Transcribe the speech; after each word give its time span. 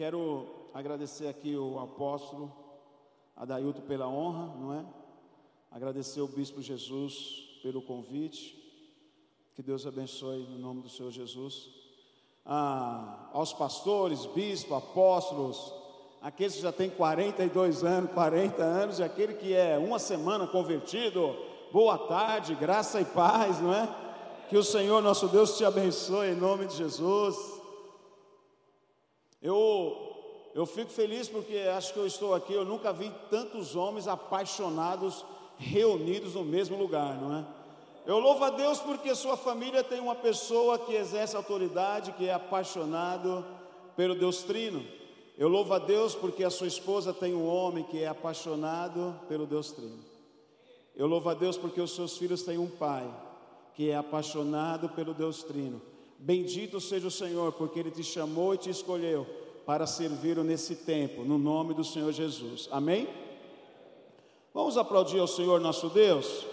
Quero 0.00 0.46
agradecer 0.72 1.28
aqui 1.28 1.54
o 1.54 1.78
apóstolo 1.78 2.50
Adailto 3.36 3.82
pela 3.82 4.08
honra, 4.08 4.46
não 4.58 4.72
é? 4.72 4.82
Agradecer 5.70 6.22
o 6.22 6.26
bispo 6.26 6.62
Jesus 6.62 7.60
pelo 7.62 7.82
convite. 7.82 8.56
Que 9.54 9.62
Deus 9.62 9.86
abençoe 9.86 10.46
no 10.48 10.58
nome 10.58 10.80
do 10.80 10.88
Senhor 10.88 11.10
Jesus. 11.10 11.68
Ah, 12.46 13.28
aos 13.34 13.52
pastores, 13.52 14.24
bispos, 14.24 14.74
apóstolos, 14.74 15.70
aqueles 16.22 16.54
que 16.54 16.62
já 16.62 16.72
têm 16.72 16.88
42 16.88 17.84
anos, 17.84 18.10
40 18.12 18.62
anos, 18.62 18.98
e 19.00 19.02
aquele 19.02 19.34
que 19.34 19.52
é 19.54 19.76
uma 19.76 19.98
semana 19.98 20.46
convertido, 20.46 21.36
boa 21.70 21.98
tarde, 21.98 22.54
graça 22.54 23.02
e 23.02 23.04
paz, 23.04 23.60
não 23.60 23.74
é? 23.74 23.86
Que 24.48 24.56
o 24.56 24.64
Senhor 24.64 25.02
nosso 25.02 25.28
Deus 25.28 25.58
te 25.58 25.64
abençoe 25.66 26.28
em 26.28 26.36
nome 26.36 26.64
de 26.64 26.74
Jesus. 26.74 27.59
Eu, 29.42 30.50
eu 30.54 30.66
fico 30.66 30.90
feliz 30.90 31.28
porque 31.28 31.56
acho 31.56 31.92
que 31.92 31.98
eu 31.98 32.06
estou 32.06 32.34
aqui, 32.34 32.52
eu 32.52 32.64
nunca 32.64 32.92
vi 32.92 33.10
tantos 33.30 33.74
homens 33.74 34.06
apaixonados 34.06 35.24
reunidos 35.56 36.34
no 36.34 36.44
mesmo 36.44 36.76
lugar, 36.76 37.14
não 37.20 37.36
é? 37.36 37.44
Eu 38.06 38.18
louvo 38.18 38.44
a 38.44 38.50
Deus 38.50 38.80
porque 38.80 39.14
sua 39.14 39.36
família 39.36 39.84
tem 39.84 40.00
uma 40.00 40.14
pessoa 40.14 40.78
que 40.78 40.94
exerce 40.94 41.36
autoridade, 41.36 42.12
que 42.12 42.26
é 42.26 42.32
apaixonado 42.32 43.44
pelo 43.94 44.14
Deus 44.14 44.42
Trino. 44.42 44.84
Eu 45.36 45.48
louvo 45.48 45.72
a 45.74 45.78
Deus 45.78 46.14
porque 46.14 46.42
a 46.42 46.50
sua 46.50 46.66
esposa 46.66 47.12
tem 47.12 47.34
um 47.34 47.46
homem 47.46 47.84
que 47.84 48.02
é 48.02 48.08
apaixonado 48.08 49.14
pelo 49.28 49.46
Deus 49.46 49.70
Trino. 49.72 49.98
Eu 50.96 51.06
louvo 51.06 51.28
a 51.28 51.34
Deus 51.34 51.56
porque 51.56 51.80
os 51.80 51.94
seus 51.94 52.16
filhos 52.16 52.42
têm 52.42 52.58
um 52.58 52.68
pai 52.68 53.08
que 53.74 53.90
é 53.90 53.96
apaixonado 53.96 54.88
pelo 54.90 55.14
Deus 55.14 55.42
Trino. 55.42 55.80
Bendito 56.22 56.78
seja 56.82 57.08
o 57.08 57.10
Senhor, 57.10 57.50
porque 57.52 57.80
Ele 57.80 57.90
te 57.90 58.04
chamou 58.04 58.52
e 58.54 58.58
te 58.58 58.68
escolheu 58.68 59.26
para 59.64 59.86
servir 59.86 60.36
nesse 60.44 60.76
tempo, 60.76 61.22
no 61.22 61.38
nome 61.38 61.72
do 61.72 61.82
Senhor 61.82 62.12
Jesus. 62.12 62.68
Amém? 62.70 63.08
Vamos 64.52 64.76
aplaudir 64.76 65.18
ao 65.18 65.26
Senhor 65.26 65.58
nosso 65.60 65.88
Deus. 65.88 66.44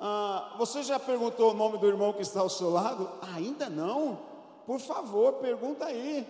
Ah, 0.00 0.54
você 0.56 0.82
já 0.82 0.98
perguntou 0.98 1.50
o 1.50 1.54
nome 1.54 1.76
do 1.76 1.86
irmão 1.86 2.14
que 2.14 2.22
está 2.22 2.40
ao 2.40 2.48
seu 2.48 2.70
lado? 2.70 3.10
Ainda 3.34 3.68
não? 3.68 4.18
Por 4.64 4.80
favor, 4.80 5.34
pergunta 5.34 5.84
aí. 5.84 6.26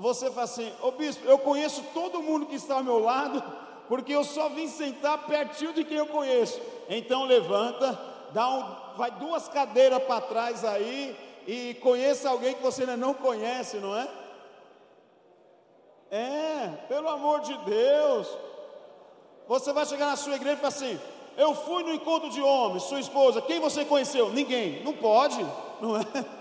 Você 0.00 0.30
fala 0.30 0.44
assim, 0.44 0.72
ô 0.80 0.92
bispo, 0.92 1.26
eu 1.26 1.38
conheço 1.38 1.82
todo 1.92 2.22
mundo 2.22 2.46
que 2.46 2.54
está 2.54 2.76
ao 2.76 2.84
meu 2.84 2.98
lado, 2.98 3.65
porque 3.88 4.12
eu 4.12 4.24
só 4.24 4.48
vim 4.48 4.68
sentar 4.68 5.26
pertinho 5.26 5.72
de 5.72 5.84
quem 5.84 5.96
eu 5.96 6.06
conheço. 6.06 6.60
Então 6.88 7.24
levanta, 7.24 7.98
dá 8.32 8.48
um, 8.48 8.96
vai 8.96 9.10
duas 9.12 9.48
cadeiras 9.48 10.02
para 10.02 10.20
trás 10.20 10.64
aí 10.64 11.16
e 11.46 11.74
conheça 11.74 12.28
alguém 12.28 12.54
que 12.54 12.62
você 12.62 12.82
ainda 12.82 12.96
não 12.96 13.14
conhece, 13.14 13.76
não 13.78 13.96
é? 13.96 14.08
É, 16.10 16.68
pelo 16.88 17.08
amor 17.08 17.40
de 17.40 17.56
Deus. 17.58 18.28
Você 19.48 19.72
vai 19.72 19.86
chegar 19.86 20.06
na 20.06 20.16
sua 20.16 20.34
igreja 20.34 20.54
e 20.54 20.56
falar 20.56 20.68
assim: 20.68 21.00
Eu 21.36 21.54
fui 21.54 21.82
no 21.82 21.92
encontro 21.92 22.30
de 22.30 22.40
homens, 22.40 22.84
sua 22.84 23.00
esposa, 23.00 23.42
quem 23.42 23.60
você 23.60 23.84
conheceu? 23.84 24.30
Ninguém. 24.30 24.82
Não 24.82 24.92
pode, 24.92 25.44
não 25.80 25.96
é? 25.96 26.02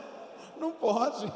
Não 0.58 0.72
pode. 0.72 1.30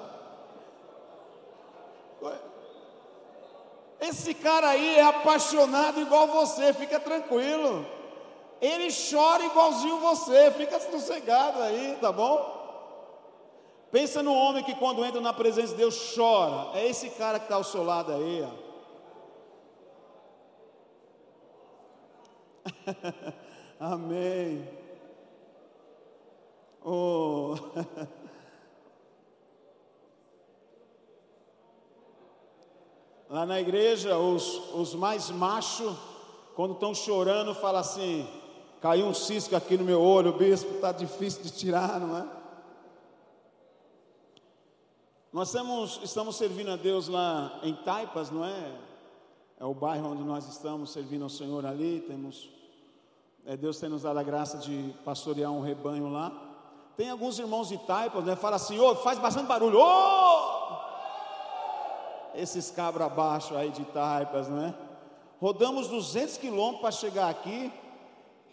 Esse 3.99 4.33
cara 4.33 4.69
aí 4.69 4.97
é 4.97 5.03
apaixonado 5.03 5.99
igual 5.99 6.27
você, 6.27 6.73
fica 6.73 6.99
tranquilo. 6.99 7.85
Ele 8.61 8.89
chora 8.91 9.43
igualzinho 9.43 9.99
você, 9.99 10.51
fica 10.51 10.79
sossegado 10.79 11.61
aí, 11.61 11.97
tá 11.99 12.11
bom? 12.11 12.57
Pensa 13.91 14.21
no 14.21 14.33
homem 14.33 14.63
que 14.63 14.75
quando 14.75 15.03
entra 15.03 15.19
na 15.19 15.33
presença 15.33 15.69
de 15.69 15.75
Deus 15.75 16.13
chora. 16.15 16.77
É 16.77 16.87
esse 16.87 17.09
cara 17.11 17.39
que 17.39 17.45
está 17.45 17.55
ao 17.55 17.63
seu 17.63 17.83
lado 17.83 18.13
aí, 18.13 18.45
ó. 18.45 18.69
Amém. 23.93 24.69
Oh. 26.83 27.55
Lá 33.29 33.45
na 33.45 33.61
igreja, 33.61 34.17
os, 34.17 34.73
os 34.73 34.95
mais 34.95 35.29
machos, 35.29 35.95
quando 36.55 36.73
estão 36.73 36.95
chorando, 36.95 37.53
falam 37.53 37.79
assim: 37.79 38.27
caiu 38.81 39.05
um 39.05 39.13
cisco 39.13 39.55
aqui 39.55 39.77
no 39.77 39.83
meu 39.83 40.01
olho, 40.01 40.33
bispo, 40.33 40.73
está 40.73 40.91
difícil 40.91 41.43
de 41.43 41.51
tirar, 41.51 41.99
não 41.99 42.17
é? 42.17 42.27
Nós 45.31 45.49
estamos, 45.49 45.99
estamos 46.03 46.37
servindo 46.37 46.71
a 46.71 46.75
Deus 46.75 47.07
lá 47.07 47.59
em 47.61 47.75
Taipas, 47.75 48.31
não 48.31 48.43
é? 48.43 48.73
É 49.59 49.65
o 49.65 49.75
bairro 49.75 50.09
onde 50.09 50.23
nós 50.23 50.47
estamos 50.47 50.91
servindo 50.91 51.21
ao 51.21 51.29
Senhor 51.29 51.63
ali. 51.67 52.03
Temos, 52.07 52.49
é, 53.45 53.55
Deus 53.55 53.79
tem 53.79 53.89
nos 53.89 54.01
dado 54.01 54.17
a 54.17 54.23
graça 54.23 54.57
de 54.57 54.91
pastorear 55.05 55.51
um 55.51 55.61
rebanho 55.61 56.11
lá. 56.11 56.31
Tem 56.97 57.11
alguns 57.11 57.37
irmãos 57.37 57.69
de 57.69 57.77
Taipas, 57.77 58.25
né? 58.25 58.35
Fala 58.35 58.55
assim, 58.55 58.79
ô, 58.79 58.95
faz 58.95 59.19
bastante 59.19 59.45
barulho, 59.45 59.77
ô! 59.79 60.58
Esses 62.35 62.71
cabra 62.71 63.05
abaixo 63.05 63.55
aí 63.55 63.69
de 63.69 63.83
Taipas, 63.85 64.47
né? 64.47 64.73
Rodamos 65.39 65.87
200 65.87 66.37
quilômetros 66.37 66.81
para 66.81 66.91
chegar 66.91 67.29
aqui. 67.29 67.71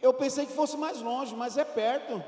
Eu 0.00 0.12
pensei 0.12 0.47
que 0.47 0.53
fosse 0.53 0.76
mais 0.76 1.00
longe, 1.00 1.34
mas 1.34 1.56
é 1.56 1.64
perto. 1.64 2.22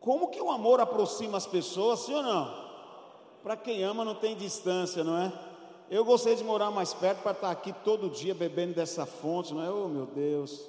Como 0.00 0.28
que 0.28 0.40
o 0.40 0.50
amor 0.50 0.80
aproxima 0.80 1.36
as 1.36 1.46
pessoas, 1.46 2.00
sim 2.00 2.14
ou 2.14 2.22
não? 2.22 2.64
Para 3.42 3.56
quem 3.56 3.82
ama 3.82 4.04
não 4.04 4.14
tem 4.14 4.36
distância, 4.36 5.04
não 5.04 5.18
é? 5.18 5.32
Eu 5.90 6.04
gostaria 6.04 6.36
de 6.36 6.44
morar 6.44 6.70
mais 6.70 6.94
perto 6.94 7.22
para 7.22 7.32
estar 7.32 7.50
aqui 7.50 7.72
todo 7.84 8.08
dia 8.08 8.34
bebendo 8.34 8.74
dessa 8.74 9.04
fonte, 9.04 9.52
não 9.52 9.62
é? 9.62 9.70
Oh 9.70 9.88
meu 9.88 10.06
Deus, 10.06 10.66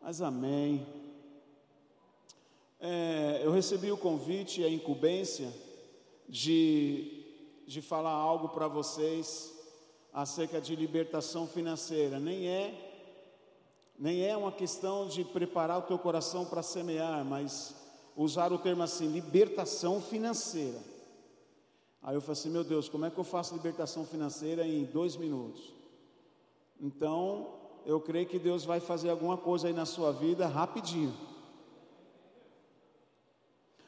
mas 0.00 0.22
amém. 0.22 0.86
É, 2.80 3.40
eu 3.42 3.50
recebi 3.50 3.90
o 3.90 3.96
convite 3.96 4.62
e 4.62 4.64
a 4.64 4.70
incumbência 4.70 5.52
de 6.28 7.19
de 7.70 7.80
falar 7.80 8.10
algo 8.10 8.48
para 8.48 8.66
vocês 8.66 9.56
acerca 10.12 10.60
de 10.60 10.74
libertação 10.74 11.46
financeira. 11.46 12.18
Nem 12.18 12.48
é 12.48 12.86
nem 13.96 14.26
é 14.26 14.36
uma 14.36 14.50
questão 14.50 15.06
de 15.06 15.22
preparar 15.22 15.78
o 15.78 15.82
teu 15.82 15.96
coração 15.96 16.44
para 16.44 16.64
semear, 16.64 17.24
mas 17.24 17.76
usar 18.16 18.52
o 18.52 18.58
termo 18.58 18.82
assim, 18.82 19.06
libertação 19.06 20.00
financeira. 20.00 20.80
Aí 22.02 22.16
eu 22.16 22.20
falei 22.20 22.32
assim, 22.32 22.50
meu 22.50 22.64
Deus, 22.64 22.88
como 22.88 23.04
é 23.04 23.10
que 23.10 23.18
eu 23.18 23.24
faço 23.24 23.54
libertação 23.54 24.04
financeira 24.04 24.66
em 24.66 24.82
dois 24.84 25.16
minutos? 25.16 25.72
Então, 26.80 27.54
eu 27.86 28.00
creio 28.00 28.26
que 28.26 28.38
Deus 28.38 28.64
vai 28.64 28.80
fazer 28.80 29.10
alguma 29.10 29.36
coisa 29.36 29.68
aí 29.68 29.74
na 29.74 29.86
sua 29.86 30.10
vida 30.10 30.48
rapidinho. 30.48 31.14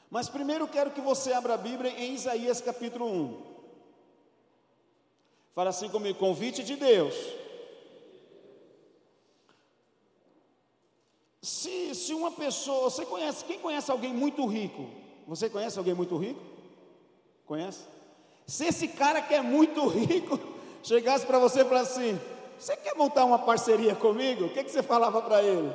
Mas 0.09 0.29
primeiro 0.29 0.65
eu 0.65 0.69
quero 0.69 0.93
que 0.93 1.01
você 1.01 1.33
abra 1.33 1.55
a 1.55 1.59
Bíblia 1.59 1.91
em 1.99 2.15
Isaías 2.15 2.61
capítulo 2.61 3.07
1. 3.07 3.52
Fala 5.53 5.71
assim 5.71 5.89
comigo: 5.89 6.19
convite 6.19 6.63
de 6.63 6.77
Deus. 6.77 7.15
Se, 11.43 11.95
se 11.95 12.15
uma 12.15 12.31
pessoa, 12.31 12.89
você 12.89 13.05
conhece, 13.05 13.45
quem 13.45 13.59
conhece 13.59 13.91
alguém 13.91 14.13
muito 14.13 14.47
rico? 14.47 14.89
Você 15.27 15.51
conhece 15.51 15.79
alguém 15.79 15.95
muito 15.95 16.17
rico? 16.17 16.41
Conhece? 17.47 17.85
Se 18.47 18.67
esse 18.67 18.89
cara 18.89 19.21
que 19.21 19.35
é 19.35 19.41
muito 19.41 19.87
rico 19.89 20.39
chegasse 20.83 21.27
para 21.27 21.39
você 21.39 21.61
e 21.61 21.65
falasse 21.65 22.01
assim: 22.01 22.21
Você 22.59 22.77
quer 22.77 22.95
montar 22.95 23.25
uma 23.25 23.39
parceria 23.39 23.95
comigo? 23.95 24.47
O 24.47 24.51
que, 24.51 24.65
que 24.65 24.71
você 24.71 24.83
falava 24.83 25.21
para 25.21 25.43
ele? 25.43 25.73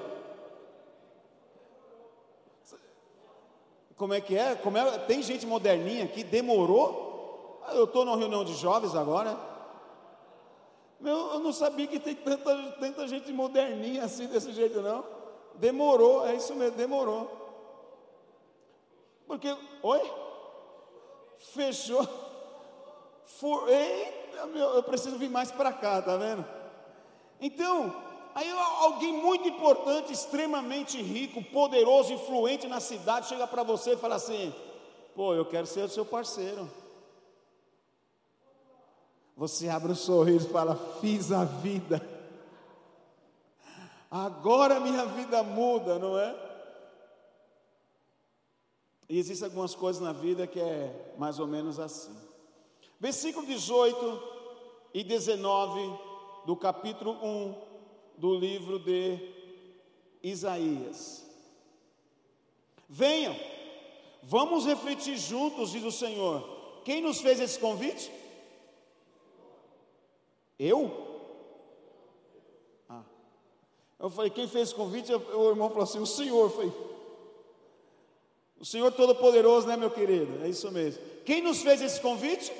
Como 3.96 4.13
é 4.13 4.22
que 4.22 4.37
é? 4.37 4.55
Como 4.55 4.78
é? 4.78 4.97
Tem 4.99 5.22
gente 5.22 5.46
moderninha 5.46 6.07
que 6.07 6.23
demorou. 6.23 7.61
Eu 7.73 7.84
estou 7.84 8.05
numa 8.05 8.17
reunião 8.17 8.46
de 8.46 8.53
jovens 8.55 8.96
agora. 8.96 9.37
Meu, 10.99 11.34
eu 11.34 11.40
não 11.40 11.53
sabia 11.53 11.85
que 11.88 11.99
tem 11.99 12.16
tanta, 12.16 12.55
tanta 12.79 13.08
gente 13.08 13.32
moderninha 13.32 14.03
assim, 14.03 14.28
desse 14.28 14.52
jeito, 14.52 14.82
não. 14.82 15.05
Demorou, 15.55 16.26
é 16.26 16.35
isso 16.35 16.55
mesmo, 16.55 16.78
demorou. 16.78 17.29
Porque, 19.28 19.55
oi? 19.84 20.11
Fechou. 21.38 22.08
For, 23.26 23.70
eita, 23.70 24.46
meu, 24.47 24.70
eu 24.70 24.84
preciso 24.84 25.17
vir 25.17 25.29
mais 25.29 25.52
para 25.52 25.72
cá, 25.72 26.02
tá 26.02 26.17
vendo? 26.17 26.46
Então, 27.40 27.93
aí 28.34 28.50
alguém 28.79 29.14
muito 29.14 29.47
importante, 29.47 30.11
extremamente 30.14 31.00
rico, 31.02 31.43
poderoso, 31.43 32.14
influente 32.14 32.67
na 32.67 32.79
cidade, 32.79 33.28
chega 33.28 33.46
para 33.46 33.61
você 33.61 33.93
e 33.93 33.97
fala 33.97 34.16
assim: 34.16 34.53
pô, 35.16 35.35
eu 35.35 35.46
quero 35.46 35.67
ser 35.67 35.82
o 35.82 35.90
seu 35.90 36.05
parceiro. 36.05 36.67
Você 39.37 39.69
abre 39.69 39.91
um 39.91 39.95
sorriso 39.95 40.47
e 40.47 40.51
fala: 40.51 40.75
Fiz 40.99 41.31
a 41.31 41.45
vida. 41.45 42.01
Agora 44.09 44.79
minha 44.79 45.05
vida 45.05 45.43
muda, 45.43 45.99
não 45.99 46.17
é? 46.17 46.35
E 49.07 49.19
existem 49.19 49.45
algumas 49.45 49.75
coisas 49.75 50.01
na 50.01 50.11
vida 50.11 50.47
que 50.47 50.59
é 50.59 51.13
mais 51.19 51.37
ou 51.37 51.45
menos 51.45 51.79
assim. 51.79 52.16
Versículo 52.99 53.45
18 53.45 54.23
e 54.93 55.03
19 55.03 55.99
do 56.45 56.55
capítulo 56.55 57.11
1 57.23 57.55
do 58.17 58.33
livro 58.33 58.79
de 58.79 59.19
Isaías. 60.23 61.23
Venham, 62.90 63.35
vamos 64.23 64.66
refletir 64.66 65.16
juntos, 65.17 65.72
diz 65.72 65.83
o 65.83 65.91
Senhor. 65.91 66.81
Quem 66.83 67.01
nos 67.01 67.22
fez 67.22 67.40
esse 67.40 67.59
convite? 67.59 68.11
Eu? 70.59 70.91
Ah. 72.89 73.03
Eu 73.99 74.09
falei, 74.09 74.29
quem 74.29 74.47
fez 74.47 74.69
esse 74.69 74.75
convite? 74.75 75.13
O 75.13 75.49
irmão 75.49 75.69
falou 75.69 75.83
assim: 75.83 75.99
o 75.99 76.05
Senhor. 76.05 76.43
Eu 76.43 76.49
falei, 76.49 76.73
o 78.59 78.65
Senhor 78.65 78.91
Todo-Poderoso, 78.91 79.67
né, 79.67 79.77
meu 79.77 79.91
querido? 79.91 80.43
É 80.43 80.49
isso 80.49 80.71
mesmo. 80.71 81.03
Quem 81.25 81.41
nos 81.41 81.61
fez 81.61 81.81
esse 81.81 82.01
convite? 82.01 82.51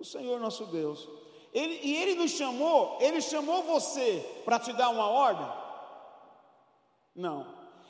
O 0.00 0.04
Senhor 0.04 0.40
nosso 0.40 0.66
Deus. 0.66 1.08
Ele, 1.52 1.78
e 1.82 1.96
Ele 1.96 2.14
nos 2.14 2.32
chamou, 2.32 2.98
Ele 3.00 3.20
chamou 3.20 3.62
você 3.62 4.24
para 4.44 4.58
te 4.58 4.72
dar 4.72 4.88
uma 4.88 5.06
ordem? 5.06 5.46
Não. 7.14 7.46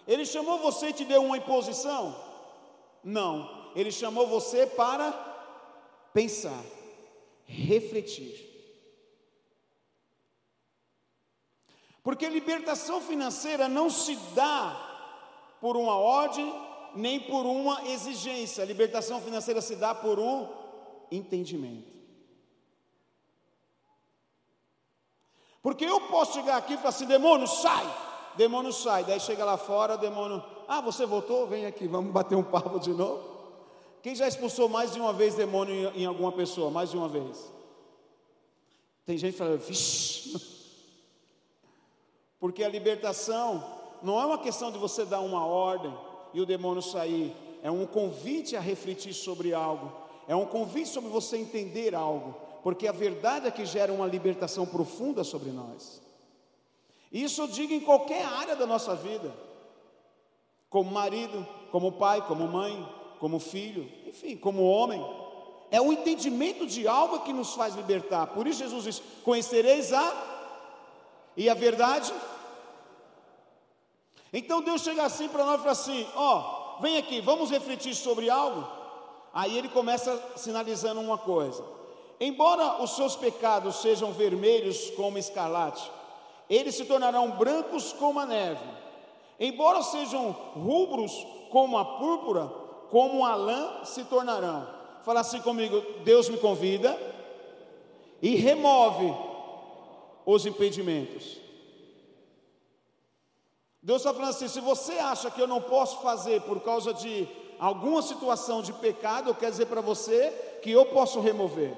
Ele 0.07 0.27
chamou 0.27 0.59
você 0.59 0.89
e 0.89 0.93
te 0.93 1.05
deu 1.05 1.23
uma 1.23 1.37
imposição? 1.37 2.15
Não. 3.03 3.71
Ele 3.75 3.91
chamou 3.91 4.27
você 4.27 4.67
para 4.67 5.13
pensar, 6.13 6.63
refletir. 7.53 8.51
Porque 12.03 12.29
libertação 12.29 13.01
financeira 13.01 13.69
não 13.69 13.89
se 13.89 14.17
dá 14.35 15.57
por 15.61 15.77
uma 15.77 15.97
ordem, 15.97 16.53
nem 16.95 17.21
por 17.21 17.47
uma 17.47 17.87
exigência. 17.89 18.65
A 18.65 18.67
libertação 18.67 19.21
financeira 19.21 19.61
se 19.61 19.77
dá 19.77 19.95
por 19.95 20.19
um 20.19 20.49
entendimento. 21.11 21.93
Porque 25.63 25.85
eu 25.85 26.01
posso 26.09 26.35
chegar 26.35 26.57
aqui 26.57 26.75
e 26.75 26.77
falar 26.77 26.89
assim: 26.89 27.07
demônio, 27.07 27.47
sai! 27.47 27.87
Demônio 28.37 28.73
sai. 28.73 29.05
Daí 29.05 29.21
chega 29.21 29.45
lá 29.45 29.57
fora, 29.57 29.97
demônio, 29.97 30.43
ah, 30.67 30.81
você 30.81 31.07
voltou? 31.07 31.47
Vem 31.47 31.67
aqui, 31.67 31.87
vamos 31.87 32.13
bater 32.13 32.35
um 32.35 32.43
papo 32.43 32.81
de 32.81 32.91
novo. 32.91 33.42
Quem 34.03 34.15
já 34.17 34.27
expulsou 34.27 34.69
mais 34.69 34.93
de 34.93 35.01
uma 35.01 35.13
vez 35.13 35.35
demônio 35.37 35.93
em 35.95 36.05
alguma 36.05 36.33
pessoa? 36.33 36.71
Mais 36.71 36.91
de 36.91 36.97
uma 36.97 37.09
vez? 37.09 37.53
Tem 39.07 39.17
gente 39.17 39.37
falando, 39.37 39.61
vixe. 39.61 40.41
Porque 42.41 42.65
a 42.65 42.69
libertação 42.69 43.65
não 44.03 44.21
é 44.21 44.27
uma 44.27 44.39
questão 44.39 44.73
de 44.73 44.79
você 44.79 45.05
dar 45.05 45.21
uma 45.21 45.47
ordem 45.47 45.97
e 46.35 46.41
o 46.41 46.47
demônio 46.47 46.83
sair, 46.83 47.33
é 47.63 47.71
um 47.71 47.87
convite 47.87 48.57
a 48.57 48.61
refletir 48.61 49.15
sobre 49.15 49.55
algo, 49.55 49.93
é 50.27 50.35
um 50.35 50.47
convite 50.47 50.89
sobre 50.89 51.11
você 51.11 51.37
entender 51.37 51.95
algo, 51.95 52.35
porque 52.63 52.89
a 52.89 52.93
verdade 52.93 53.47
é 53.47 53.51
que 53.51 53.65
gera 53.65 53.93
uma 53.93 54.07
libertação 54.07 54.67
profunda 54.67 55.23
sobre 55.23 55.51
nós. 55.51 56.03
Isso 57.13 57.43
eu 57.43 57.47
digo 57.47 57.73
em 57.73 57.81
qualquer 57.81 58.25
área 58.25 58.57
da 58.57 58.67
nossa 58.67 58.97
vida, 58.97 59.33
como 60.69 60.91
marido, 60.91 61.47
como 61.71 61.93
pai, 61.93 62.27
como 62.27 62.49
mãe, 62.49 62.89
como 63.23 63.39
filho, 63.39 63.89
enfim, 64.05 64.37
como 64.37 64.69
homem. 64.69 65.01
É 65.71 65.81
o 65.81 65.93
entendimento 65.93 66.67
de 66.67 66.89
algo 66.89 67.21
que 67.21 67.33
nos 67.33 67.55
faz 67.55 67.77
libertar. 67.77 68.27
Por 68.27 68.49
isso 68.49 68.59
Jesus 68.59 68.83
diz: 68.83 69.03
Conhecereis 69.23 69.93
a 69.93 70.29
e 71.37 71.49
a 71.49 71.55
verdade 71.55 72.13
então 74.33 74.63
Deus 74.63 74.83
chega 74.83 75.05
assim 75.05 75.29
para 75.29 75.45
nós 75.45 75.57
e 75.57 75.59
fala 75.59 75.73
assim: 75.73 76.07
ó, 76.17 76.79
vem 76.81 76.97
aqui, 76.97 77.21
vamos 77.21 77.51
refletir 77.51 77.95
sobre 77.95 78.31
algo. 78.31 78.67
Aí 79.35 79.57
ele 79.57 79.69
começa 79.69 80.21
sinalizando 80.37 81.01
uma 81.01 81.19
coisa: 81.19 81.63
embora 82.19 82.83
os 82.83 82.97
seus 82.97 83.15
pecados 83.15 83.83
sejam 83.83 84.11
vermelhos 84.13 84.91
como 84.97 85.19
escarlate, 85.19 85.91
eles 86.49 86.75
se 86.75 86.87
tornarão 86.87 87.33
brancos 87.33 87.93
como 87.93 88.19
a 88.19 88.27
neve. 88.27 88.65
Embora 89.39 89.83
sejam 89.83 90.31
rubros 90.55 91.13
como 91.51 91.77
a 91.77 91.85
púrpura, 91.85 92.62
como 92.93 93.25
a 93.25 93.35
lã 93.35 93.85
se 93.85 94.05
tornarão. 94.05 94.69
Fala 95.03 95.21
assim 95.21 95.41
comigo: 95.41 95.83
Deus 96.05 96.29
me 96.29 96.37
convida 96.37 96.97
e 98.21 98.37
remove 98.37 99.13
os 100.27 100.45
impedimentos. 100.45 101.39
Deus 103.83 104.03
está 104.03 104.13
falando 104.13 104.29
assim: 104.29 104.47
se 104.47 104.61
você 104.61 104.93
acha 104.99 105.31
que 105.31 105.41
eu 105.41 105.47
não 105.47 105.63
posso 105.63 106.03
fazer 106.03 106.43
por 106.43 106.61
causa 106.61 106.93
de 106.93 107.27
alguma 107.59 108.03
situação 108.03 108.61
de 108.61 108.75
pecado, 108.75 109.31
eu 109.31 109.35
quero 109.35 109.53
dizer 109.53 109.67
para 109.67 109.81
você 109.81 110.31
que 110.63 110.71
eu 110.71 110.85
posso 110.85 111.19
remover. 111.19 111.75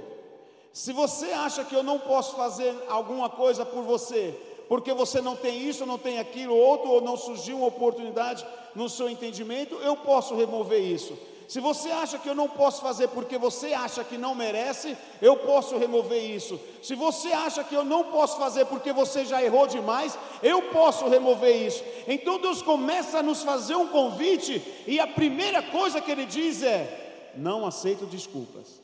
Se 0.72 0.92
você 0.92 1.26
acha 1.26 1.64
que 1.64 1.76
eu 1.76 1.84
não 1.84 2.00
posso 2.00 2.34
fazer 2.34 2.74
alguma 2.88 3.30
coisa 3.30 3.64
por 3.64 3.84
você, 3.84 4.36
porque 4.68 4.92
você 4.92 5.20
não 5.20 5.36
tem 5.36 5.68
isso, 5.68 5.86
não 5.86 5.98
tem 5.98 6.18
aquilo, 6.18 6.56
outro, 6.56 6.90
ou 6.90 7.00
não 7.00 7.16
surgiu 7.16 7.58
uma 7.58 7.66
oportunidade 7.66 8.44
no 8.74 8.88
seu 8.88 9.08
entendimento, 9.08 9.74
eu 9.76 9.96
posso 9.96 10.34
remover 10.34 10.80
isso. 10.80 11.16
Se 11.48 11.60
você 11.60 11.90
acha 11.90 12.18
que 12.18 12.28
eu 12.28 12.34
não 12.34 12.48
posso 12.48 12.80
fazer 12.80 13.08
porque 13.08 13.36
você 13.36 13.74
acha 13.74 14.02
que 14.02 14.16
não 14.16 14.34
merece, 14.34 14.96
eu 15.20 15.36
posso 15.36 15.76
remover 15.76 16.22
isso. 16.30 16.58
Se 16.82 16.94
você 16.94 17.32
acha 17.32 17.62
que 17.62 17.74
eu 17.74 17.84
não 17.84 18.04
posso 18.04 18.38
fazer 18.38 18.64
porque 18.66 18.92
você 18.92 19.24
já 19.24 19.42
errou 19.42 19.66
demais, 19.66 20.18
eu 20.42 20.62
posso 20.70 21.06
remover 21.08 21.54
isso. 21.54 21.84
Então 22.08 22.38
Deus 22.38 22.62
começa 22.62 23.18
a 23.18 23.22
nos 23.22 23.42
fazer 23.42 23.76
um 23.76 23.88
convite, 23.88 24.62
e 24.86 24.98
a 24.98 25.06
primeira 25.06 25.62
coisa 25.62 26.00
que 26.00 26.10
Ele 26.10 26.24
diz 26.24 26.62
é: 26.62 27.32
não 27.36 27.66
aceito 27.66 28.06
desculpas. 28.06 28.83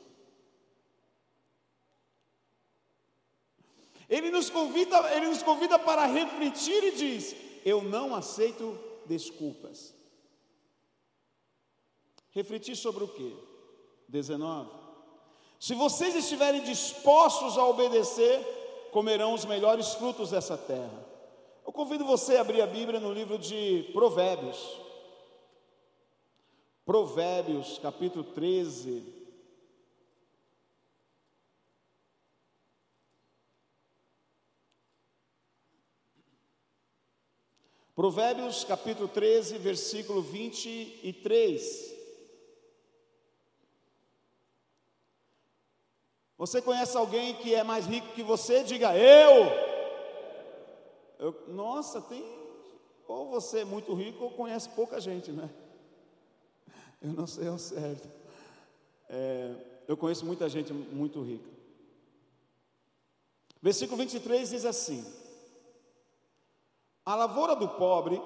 Ele 4.10 4.30
nos 4.30 4.50
convida, 4.50 5.14
ele 5.14 5.28
nos 5.28 5.42
convida 5.42 5.78
para 5.78 6.04
refletir 6.04 6.82
e 6.82 6.90
diz: 6.90 7.36
eu 7.64 7.80
não 7.80 8.14
aceito 8.14 8.76
desculpas. 9.06 9.94
Refletir 12.32 12.76
sobre 12.76 13.04
o 13.04 13.08
que? 13.08 13.36
19. 14.08 14.68
Se 15.58 15.74
vocês 15.74 16.16
estiverem 16.16 16.62
dispostos 16.62 17.56
a 17.56 17.64
obedecer, 17.66 18.88
comerão 18.90 19.34
os 19.34 19.44
melhores 19.44 19.94
frutos 19.94 20.30
dessa 20.30 20.56
terra. 20.56 21.06
Eu 21.64 21.72
convido 21.72 22.04
você 22.04 22.36
a 22.36 22.40
abrir 22.40 22.62
a 22.62 22.66
Bíblia 22.66 22.98
no 22.98 23.12
livro 23.12 23.38
de 23.38 23.88
Provérbios. 23.92 24.80
Provérbios, 26.84 27.78
capítulo 27.78 28.24
13. 28.24 29.19
Provérbios 38.00 38.64
capítulo 38.64 39.08
13, 39.08 39.58
versículo 39.58 40.22
23. 40.22 41.94
Você 46.38 46.62
conhece 46.62 46.96
alguém 46.96 47.34
que 47.34 47.54
é 47.54 47.62
mais 47.62 47.84
rico 47.84 48.14
que 48.14 48.22
você? 48.22 48.64
Diga 48.64 48.96
eu. 48.96 49.50
eu 51.18 51.44
nossa, 51.48 52.00
tem. 52.00 52.24
Ou 53.06 53.28
você 53.28 53.58
é 53.58 53.64
muito 53.66 53.92
rico 53.92 54.24
ou 54.24 54.30
conhece 54.30 54.70
pouca 54.70 54.98
gente, 54.98 55.30
né? 55.30 55.50
Eu 57.02 57.12
não 57.12 57.26
sei 57.26 57.48
ao 57.48 57.58
certo. 57.58 58.10
É, 59.10 59.54
eu 59.86 59.94
conheço 59.94 60.24
muita 60.24 60.48
gente 60.48 60.72
muito 60.72 61.20
rica. 61.22 61.50
Versículo 63.60 63.98
23 63.98 64.48
diz 64.48 64.64
assim: 64.64 65.04
A 67.10 67.14
lavoura 67.16 67.56
do 67.56 67.66
pobre 67.66 68.22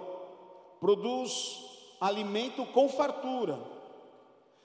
produz 0.79 1.61
alimento 2.00 2.67
com 2.67 2.88
fartura 2.88 3.59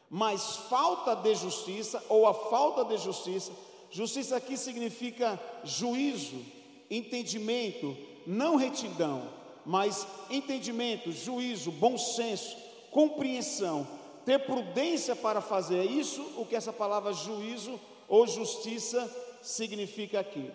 mas 0.10 0.56
falta 0.70 1.16
de 1.16 1.36
justiça, 1.36 2.04
ou 2.10 2.28
a 2.28 2.34
falta 2.34 2.84
de 2.84 2.98
justiça, 2.98 3.52
justiça 3.92 4.38
aqui 4.38 4.58
significa 4.58 5.40
juízo, 5.64 6.44
entendimento, 6.90 7.96
não 8.26 8.56
retidão, 8.56 9.22
mas 9.64 10.08
entendimento, 10.32 11.12
juízo, 11.12 11.72
bom 11.72 11.96
senso, 11.96 12.58
compreensão, 12.90 13.88
ter 14.26 14.40
prudência 14.40 15.16
para 15.16 15.42
fazer. 15.42 15.78
É 15.78 15.86
isso 15.86 16.26
o 16.38 16.46
que 16.46 16.56
essa 16.56 16.74
palavra 16.74 17.14
juízo 17.14 17.80
ou 18.08 18.26
justiça 18.26 19.08
significa 19.44 20.20
aqui. 20.20 20.50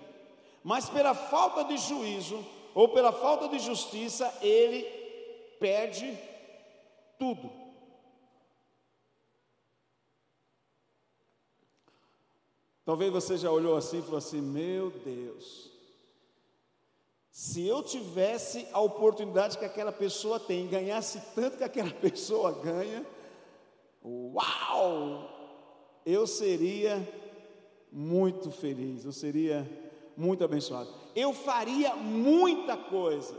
Mas 0.65 0.89
pela 0.89 1.15
falta 1.15 1.63
de 1.63 1.77
juízo 1.77 2.45
ou 2.75 2.89
pela 2.89 3.13
falta 3.13 3.49
de 3.49 3.59
justiça, 3.59 4.33
ele 4.43 4.83
perde 5.61 6.19
tudo. 7.19 7.51
Talvez 12.85 13.11
você 13.13 13.39
já 13.39 13.51
olhou 13.51 13.77
assim 13.77 14.01
e 14.01 14.03
falou 14.03 14.19
assim: 14.19 14.43
Meu 14.43 14.91
Deus, 14.91 15.71
Se 17.31 17.67
eu 17.67 17.83
tivesse 17.83 18.69
a 18.73 18.81
oportunidade 18.81 19.59
que 19.59 19.65
aquela 19.65 19.91
pessoa 19.91 20.39
tem, 20.39 20.69
ganhasse 20.69 21.21
tanto 21.35 21.57
que 21.57 21.65
aquela 21.65 21.91
pessoa 22.01 22.53
ganha, 22.53 23.05
uau! 24.05 25.31
Eu 26.05 26.27
seria 26.27 27.03
muito 27.91 28.51
feliz, 28.51 29.05
eu 29.05 29.13
seria 29.13 29.67
muito 30.17 30.45
abençoado. 30.45 30.89
Eu 31.15 31.33
faria 31.33 31.95
muita 31.95 32.77
coisa. 32.77 33.39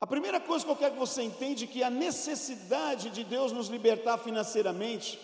A 0.00 0.06
primeira 0.06 0.40
coisa 0.40 0.64
que 0.64 0.70
eu 0.70 0.76
quero 0.76 0.94
que 0.94 1.00
você 1.00 1.22
entenda 1.22 1.64
é 1.64 1.66
que 1.66 1.82
a 1.82 1.90
necessidade 1.90 3.10
de 3.10 3.24
Deus 3.24 3.50
nos 3.50 3.68
libertar 3.68 4.18
financeiramente 4.18 5.18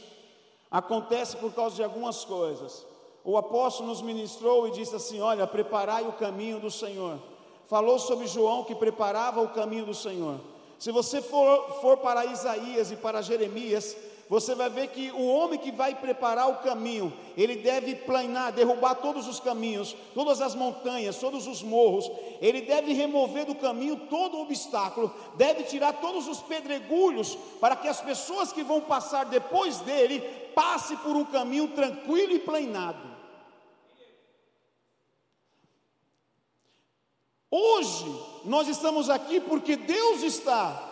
acontece 0.71 1.37
por 1.37 1.54
causa 1.54 1.76
de 1.76 1.85
algumas 1.85 2.25
coisas. 2.25 2.85
O 3.23 3.37
apóstolo 3.37 3.88
nos 3.88 4.02
ministrou 4.02 4.66
e 4.66 4.73
disse 4.73 4.97
assim: 4.97 5.21
Olha, 5.21 5.47
preparai 5.47 6.07
o 6.07 6.12
caminho 6.12 6.59
do 6.59 6.71
Senhor. 6.71 7.21
Falou 7.66 7.99
sobre 7.99 8.26
João 8.26 8.64
que 8.64 8.75
preparava 8.75 9.40
o 9.40 9.50
caminho 9.50 9.87
do 9.87 9.95
Senhor. 9.95 10.40
Se 10.78 10.90
você 10.90 11.23
for, 11.23 11.81
for 11.81 11.99
para 11.99 12.26
Isaías 12.26 12.90
e 12.90 12.97
para 12.97 13.23
Jeremias, 13.23 13.97
você 14.28 14.54
vai 14.54 14.71
ver 14.71 14.88
que 14.88 15.11
o 15.11 15.26
homem 15.26 15.59
que 15.59 15.71
vai 15.71 15.95
preparar 15.95 16.49
o 16.49 16.57
caminho, 16.57 17.12
ele 17.37 17.57
deve 17.57 17.95
planar, 17.95 18.52
derrubar 18.52 18.95
todos 18.95 19.28
os 19.28 19.38
caminhos, 19.38 19.95
todas 20.14 20.40
as 20.40 20.54
montanhas, 20.54 21.19
todos 21.19 21.47
os 21.47 21.62
morros, 21.62 22.11
ele 22.40 22.62
deve 22.62 22.93
remover 22.93 23.45
do 23.45 23.54
caminho 23.54 23.97
todo 24.09 24.38
o 24.38 24.43
obstáculo, 24.43 25.12
deve 25.37 25.64
tirar 25.64 25.95
todos 25.95 26.26
os 26.26 26.40
pedregulhos, 26.40 27.37
para 27.61 27.76
que 27.76 27.87
as 27.87 28.00
pessoas 28.00 28.52
que 28.52 28.62
vão 28.62 28.81
passar 28.81 29.25
depois 29.25 29.78
dele 29.81 30.21
passe 30.54 30.97
por 30.97 31.14
um 31.14 31.25
caminho 31.25 31.69
tranquilo 31.69 32.33
e 32.33 32.38
planado. 32.38 33.14
Hoje 37.50 38.04
nós 38.45 38.66
estamos 38.69 39.11
aqui 39.11 39.38
porque 39.38 39.76
Deus 39.76 40.23
está 40.23 40.90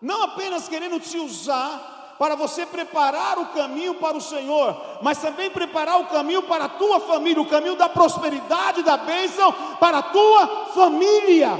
não 0.00 0.22
apenas 0.22 0.68
querendo 0.68 0.98
te 0.98 1.16
usar 1.18 1.93
para 2.18 2.34
você 2.34 2.64
preparar 2.64 3.38
o 3.38 3.46
caminho 3.46 3.94
para 3.94 4.16
o 4.16 4.20
Senhor, 4.20 4.76
mas 5.02 5.18
também 5.18 5.50
preparar 5.50 6.00
o 6.00 6.06
caminho 6.06 6.42
para 6.42 6.66
a 6.66 6.68
tua 6.68 7.00
família, 7.00 7.42
o 7.42 7.48
caminho 7.48 7.76
da 7.76 7.88
prosperidade, 7.88 8.82
da 8.82 8.96
bênção 8.96 9.52
para 9.80 9.98
a 9.98 10.02
tua 10.02 10.46
família. 10.74 11.50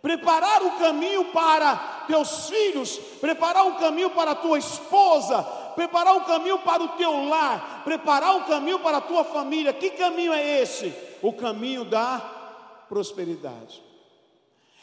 Preparar 0.00 0.62
o 0.62 0.72
caminho 0.72 1.26
para 1.26 1.76
teus 2.06 2.48
filhos, 2.48 2.98
preparar 3.20 3.66
o 3.66 3.74
caminho 3.74 4.10
para 4.10 4.30
a 4.30 4.34
tua 4.34 4.58
esposa, 4.58 5.42
preparar 5.74 6.16
o 6.16 6.22
caminho 6.22 6.58
para 6.60 6.82
o 6.82 6.88
teu 6.88 7.28
lar, 7.28 7.82
preparar 7.84 8.36
o 8.36 8.44
caminho 8.44 8.78
para 8.78 8.96
a 8.96 9.02
tua 9.02 9.24
família. 9.24 9.72
Que 9.74 9.90
caminho 9.90 10.32
é 10.32 10.62
esse? 10.62 10.94
O 11.20 11.32
caminho 11.34 11.84
da 11.84 12.18
prosperidade. 12.88 13.89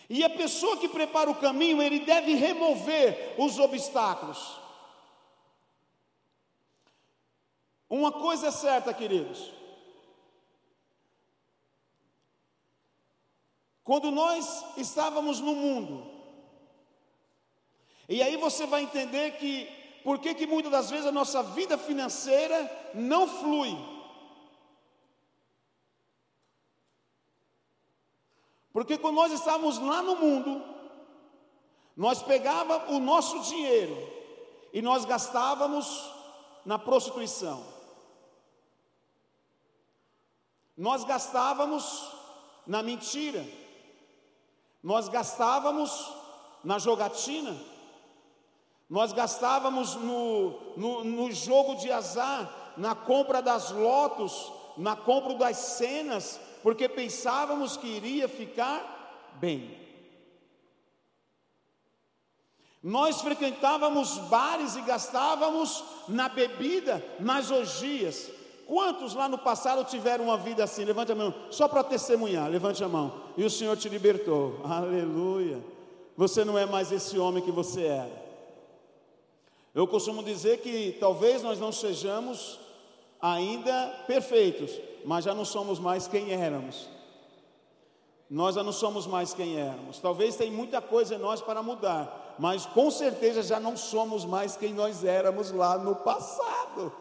E 0.10 0.24
a 0.24 0.30
pessoa 0.30 0.78
que 0.78 0.88
prepara 0.88 1.30
o 1.30 1.36
caminho, 1.36 1.82
ele 1.82 2.00
deve 2.00 2.34
remover 2.34 3.36
os 3.38 3.60
obstáculos. 3.60 4.58
Uma 7.90 8.12
coisa 8.12 8.48
é 8.48 8.52
certa, 8.52 8.94
queridos. 8.94 9.52
Quando 13.84 14.12
nós 14.12 14.66
estávamos 14.78 15.40
no 15.40 15.56
mundo, 15.56 16.12
e 18.10 18.22
aí 18.22 18.36
você 18.38 18.66
vai 18.66 18.84
entender 18.84 19.38
que 19.38 19.70
por 20.04 20.20
que, 20.20 20.34
que 20.34 20.48
muitas 20.48 20.72
das 20.72 20.90
vezes 20.90 21.06
a 21.06 21.12
nossa 21.12 21.44
vida 21.44 21.78
financeira 21.78 22.92
não 22.94 23.28
flui. 23.28 23.78
Porque 28.78 28.96
quando 28.96 29.16
nós 29.16 29.32
estávamos 29.32 29.80
lá 29.80 30.04
no 30.04 30.18
mundo, 30.18 30.64
nós 31.96 32.22
pegávamos 32.22 32.96
o 32.96 33.00
nosso 33.00 33.40
dinheiro 33.40 33.98
e 34.72 34.84
nós 34.84 35.04
gastávamos 35.04 36.08
na 36.64 36.78
prostituição. 36.78 37.66
Nós 40.78 41.04
gastávamos 41.04 42.08
na 42.68 42.84
mentira. 42.84 43.44
Nós 44.84 45.10
gastávamos 45.10 46.14
na 46.64 46.78
jogatina. 46.78 47.58
Nós 48.88 49.12
gastávamos 49.12 49.96
no, 49.96 50.52
no, 50.78 51.04
no 51.04 51.32
jogo 51.32 51.78
de 51.78 51.92
azar, 51.92 52.76
na 52.78 52.94
compra 52.94 53.42
das 53.42 53.72
lotos, 53.72 54.52
na 54.78 54.96
compra 54.96 55.34
das 55.34 55.58
cenas, 55.58 56.40
porque 56.62 56.88
pensávamos 56.90 57.78
que 57.78 57.88
iria 57.88 58.28
ficar 58.28 59.36
bem. 59.40 59.78
Nós 62.82 63.22
frequentávamos 63.22 64.18
bares 64.30 64.76
e 64.76 64.82
gastávamos 64.82 65.84
na 66.08 66.30
bebida, 66.30 67.04
nas 67.20 67.52
orgias. 67.52 68.32
Quantos 68.66 69.14
lá 69.14 69.28
no 69.28 69.38
passado 69.38 69.84
tiveram 69.84 70.26
uma 70.26 70.38
vida 70.38 70.64
assim? 70.64 70.84
Levante 70.84 71.12
a 71.12 71.16
mão, 71.16 71.34
só 71.50 71.68
para 71.68 71.84
testemunhar, 71.84 72.50
levante 72.50 72.84
a 72.84 72.88
mão. 72.88 73.24
E 73.36 73.44
o 73.44 73.50
Senhor 73.50 73.76
te 73.78 73.90
libertou. 73.90 74.62
Aleluia. 74.64 75.64
Você 76.16 76.44
não 76.44 76.58
é 76.58 76.66
mais 76.66 76.92
esse 76.92 77.18
homem 77.18 77.44
que 77.44 77.52
você 77.52 77.84
era. 77.86 78.28
Eu 79.74 79.86
costumo 79.86 80.24
dizer 80.24 80.62
que 80.62 80.98
talvez 81.00 81.44
nós 81.44 81.60
não 81.60 81.72
sejamos 81.72 82.60
ainda 83.22 84.04
perfeitos, 84.08 84.72
mas 85.08 85.24
já 85.24 85.34
não 85.34 85.46
somos 85.46 85.80
mais 85.80 86.06
quem 86.06 86.34
éramos. 86.34 86.90
Nós 88.30 88.56
já 88.56 88.62
não 88.62 88.74
somos 88.74 89.08
mais 89.08 89.34
quem 89.34 89.58
éramos. 89.58 90.00
Talvez 90.00 90.36
tem 90.36 90.52
muita 90.52 90.82
coisa 90.82 91.16
em 91.16 91.18
nós 91.18 91.40
para 91.42 91.64
mudar, 91.64 92.36
mas 92.38 92.66
com 92.66 92.92
certeza 92.92 93.42
já 93.42 93.58
não 93.58 93.78
somos 93.78 94.26
mais 94.26 94.58
quem 94.58 94.74
nós 94.74 95.06
éramos 95.06 95.50
lá 95.50 95.78
no 95.78 95.96
passado. 95.96 96.92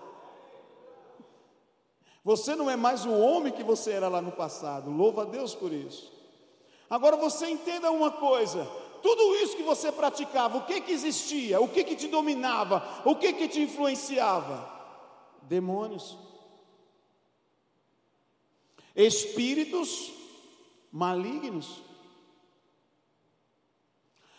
Você 2.23 2.55
não 2.55 2.71
é 2.71 2.77
mais 2.77 3.05
o 3.05 3.11
homem 3.11 3.53
que 3.53 3.65
você 3.65 3.91
era 3.91 4.07
lá 4.07 4.23
no 4.23 4.31
passado. 4.31 4.89
Louva 4.89 5.23
a 5.23 5.25
Deus 5.25 5.57
por 5.57 5.73
isso. 5.73 6.13
Agora 6.89 7.17
você 7.17 7.51
entenda 7.51 7.91
uma 7.91 8.13
coisa: 8.13 8.65
tudo 9.03 9.35
isso 9.35 9.57
que 9.57 9.65
você 9.65 9.91
praticava, 9.91 10.59
o 10.59 10.65
que 10.65 10.81
que 10.81 10.93
existia, 10.93 11.61
o 11.61 11.67
que 11.67 11.83
que 11.83 11.97
te 11.97 12.07
dominava, 12.07 12.87
o 13.05 13.17
que 13.17 13.33
que 13.33 13.49
te 13.49 13.63
influenciava? 13.63 14.65
Demônios 15.43 16.25
espíritos 18.97 20.12
malignos. 20.91 21.83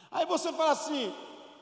Aí 0.10 0.26
você 0.26 0.52
fala 0.52 0.72
assim: 0.72 1.14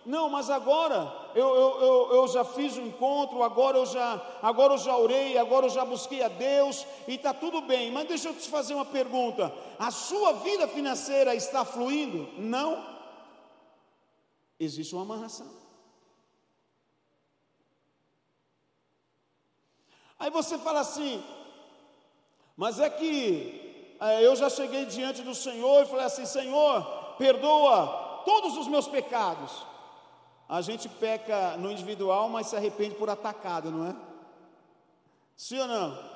não, 0.05 0.29
mas 0.29 0.49
agora 0.49 1.31
eu, 1.33 1.47
eu, 1.47 1.81
eu, 1.81 2.13
eu, 2.13 2.27
já 2.27 2.45
fiz 2.45 2.77
um 2.77 2.85
encontro, 2.85 3.41
agora 3.41 3.77
eu 3.77 3.85
já, 3.87 4.21
agora 4.41 4.75
eu 4.75 4.77
já 4.77 4.95
orei, 4.95 5.37
agora 5.37 5.65
eu 5.65 5.69
já 5.69 5.83
busquei 5.83 6.21
a 6.21 6.27
Deus 6.27 6.85
e 7.07 7.15
está 7.15 7.33
tudo 7.33 7.61
bem. 7.61 7.91
Mas 7.91 8.07
deixa 8.07 8.29
eu 8.29 8.35
te 8.35 8.47
fazer 8.47 8.75
uma 8.75 8.85
pergunta: 8.85 9.51
a 9.79 9.89
sua 9.89 10.33
vida 10.33 10.67
financeira 10.67 11.33
está 11.33 11.65
fluindo? 11.65 12.29
Não. 12.37 12.95
Existe 14.59 14.95
uma 14.95 15.03
amarração. 15.03 15.49
Aí 20.19 20.29
você 20.29 20.57
fala 20.57 20.81
assim: 20.81 21.23
mas 22.55 22.79
é 22.79 22.89
que 22.89 23.95
é, 23.99 24.25
eu 24.25 24.35
já 24.35 24.49
cheguei 24.49 24.85
diante 24.85 25.21
do 25.21 25.35
Senhor 25.35 25.83
e 25.83 25.87
falei 25.87 26.05
assim: 26.05 26.25
Senhor, 26.25 26.83
perdoa 27.17 28.23
todos 28.25 28.57
os 28.57 28.67
meus 28.67 28.87
pecados. 28.87 29.65
A 30.47 30.61
gente 30.61 30.87
peca 30.87 31.57
no 31.57 31.71
individual, 31.71 32.29
mas 32.29 32.47
se 32.47 32.55
arrepende 32.55 32.95
por 32.95 33.09
atacado, 33.09 33.71
não 33.71 33.87
é? 33.87 33.95
Sim 35.35 35.59
ou 35.59 35.67
não? 35.67 36.15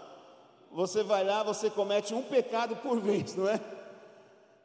Você 0.72 1.03
vai 1.03 1.24
lá, 1.24 1.41
você 1.41 1.69
comete 1.69 2.13
um 2.13 2.22
pecado 2.22 2.75
por 2.75 3.00
vez, 3.01 3.36
não 3.36 3.48
é? 3.48 3.60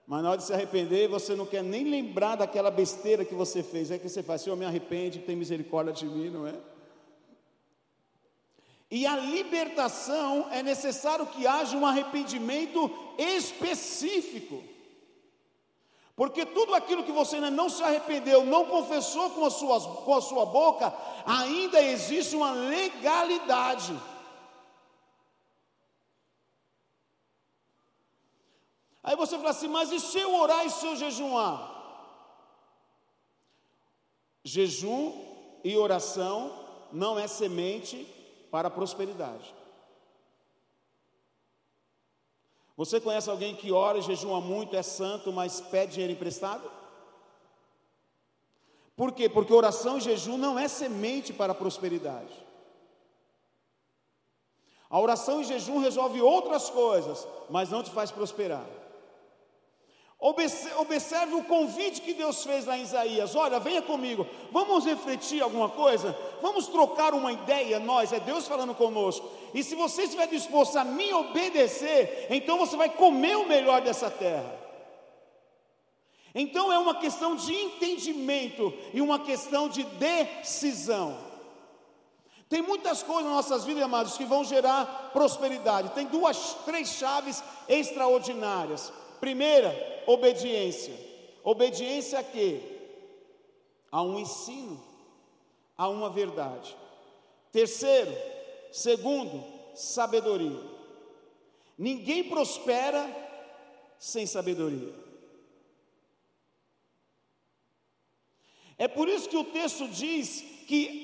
Mas 0.06 0.22
na 0.22 0.30
hora 0.30 0.38
de 0.38 0.44
se 0.44 0.52
arrepender, 0.52 1.08
você 1.08 1.34
não 1.34 1.46
quer 1.46 1.62
nem 1.62 1.84
lembrar 1.84 2.36
daquela 2.36 2.70
besteira 2.70 3.24
que 3.24 3.34
você 3.34 3.62
fez. 3.62 3.90
É 3.90 3.98
que 3.98 4.06
você 4.08 4.22
faz, 4.22 4.42
Senhor, 4.42 4.54
me 4.54 4.66
arrepende, 4.66 5.20
tem 5.20 5.34
misericórdia 5.34 5.94
de 5.94 6.04
mim, 6.04 6.28
não 6.28 6.46
é? 6.46 6.54
E 8.90 9.06
a 9.06 9.16
libertação 9.16 10.48
é 10.50 10.62
necessário 10.62 11.26
que 11.26 11.46
haja 11.46 11.76
um 11.76 11.86
arrependimento 11.86 12.90
específico. 13.18 14.62
Porque 16.16 16.46
tudo 16.46 16.74
aquilo 16.74 17.02
que 17.02 17.10
você 17.10 17.36
ainda 17.36 17.50
não 17.50 17.68
se 17.68 17.82
arrependeu, 17.82 18.44
não 18.44 18.66
confessou 18.66 19.30
com 19.30 19.44
a 19.44 19.50
sua, 19.50 19.80
com 19.80 20.14
a 20.14 20.20
sua 20.20 20.46
boca, 20.46 20.94
ainda 21.26 21.82
existe 21.82 22.36
uma 22.36 22.52
legalidade. 22.52 24.00
Aí 29.02 29.16
você 29.16 29.36
fala 29.36 29.50
assim, 29.50 29.68
mas 29.68 29.90
e 29.90 29.98
se 29.98 30.18
eu 30.18 30.34
orar 30.34 30.64
e 30.64 30.70
se 30.70 30.86
eu 30.86 30.96
jejuar? 30.96 31.72
Jejum 34.44 35.12
e 35.64 35.76
oração 35.76 36.64
não 36.92 37.18
é 37.18 37.26
semente 37.26 38.13
para 38.54 38.68
a 38.68 38.70
prosperidade. 38.70 39.52
Você 42.76 43.00
conhece 43.00 43.28
alguém 43.28 43.56
que 43.56 43.72
ora 43.72 43.98
e 43.98 44.02
jejua 44.02 44.40
muito, 44.40 44.76
é 44.76 44.82
santo, 44.82 45.32
mas 45.32 45.60
pede 45.60 45.94
dinheiro 45.94 46.12
emprestado? 46.12 46.70
Por 48.94 49.10
quê? 49.10 49.28
Porque 49.28 49.52
oração 49.52 49.98
e 49.98 50.00
jejum 50.00 50.36
não 50.36 50.56
é 50.56 50.68
semente 50.68 51.32
para 51.32 51.50
a 51.50 51.56
prosperidade. 51.56 52.32
A 54.88 55.00
oração 55.00 55.40
e 55.40 55.44
jejum 55.44 55.80
resolve 55.80 56.22
outras 56.22 56.70
coisas, 56.70 57.26
mas 57.50 57.70
não 57.70 57.82
te 57.82 57.90
faz 57.90 58.12
prosperar. 58.12 58.64
Observe 60.26 61.34
o 61.34 61.44
convite 61.44 62.00
que 62.00 62.14
Deus 62.14 62.42
fez 62.42 62.64
lá 62.64 62.78
em 62.78 62.82
Isaías: 62.82 63.36
olha, 63.36 63.60
venha 63.60 63.82
comigo, 63.82 64.26
vamos 64.50 64.86
refletir 64.86 65.42
alguma 65.42 65.68
coisa, 65.68 66.16
vamos 66.40 66.66
trocar 66.66 67.12
uma 67.12 67.30
ideia, 67.30 67.78
nós, 67.78 68.10
é 68.10 68.18
Deus 68.18 68.48
falando 68.48 68.74
conosco. 68.74 69.28
E 69.52 69.62
se 69.62 69.74
você 69.74 70.04
estiver 70.04 70.26
disposto 70.28 70.78
a 70.78 70.84
me 70.84 71.12
obedecer, 71.12 72.26
então 72.30 72.56
você 72.56 72.74
vai 72.74 72.88
comer 72.88 73.36
o 73.36 73.46
melhor 73.46 73.82
dessa 73.82 74.10
terra. 74.10 74.50
Então 76.34 76.72
é 76.72 76.78
uma 76.78 76.94
questão 76.94 77.36
de 77.36 77.52
entendimento 77.52 78.72
e 78.94 79.02
uma 79.02 79.18
questão 79.18 79.68
de 79.68 79.82
decisão. 79.82 81.18
Tem 82.48 82.62
muitas 82.62 83.02
coisas 83.02 83.24
nas 83.24 83.34
nossas 83.34 83.64
vidas, 83.66 83.82
amados, 83.82 84.16
que 84.16 84.24
vão 84.24 84.42
gerar 84.42 85.10
prosperidade. 85.12 85.90
Tem 85.90 86.06
duas, 86.06 86.56
três 86.64 86.88
chaves 86.94 87.44
extraordinárias. 87.68 88.90
Primeira, 89.24 89.74
obediência. 90.06 90.92
Obediência 91.42 92.18
a 92.18 92.22
quê? 92.22 92.60
A 93.90 94.02
um 94.02 94.18
ensino, 94.18 94.78
a 95.78 95.88
uma 95.88 96.10
verdade. 96.10 96.76
Terceiro, 97.50 98.14
segundo, 98.70 99.42
sabedoria. 99.74 100.60
Ninguém 101.78 102.28
prospera 102.28 103.08
sem 103.98 104.26
sabedoria. 104.26 104.92
É 108.76 108.86
por 108.86 109.08
isso 109.08 109.30
que 109.30 109.38
o 109.38 109.44
texto 109.44 109.88
diz 109.88 110.44
que 110.68 111.03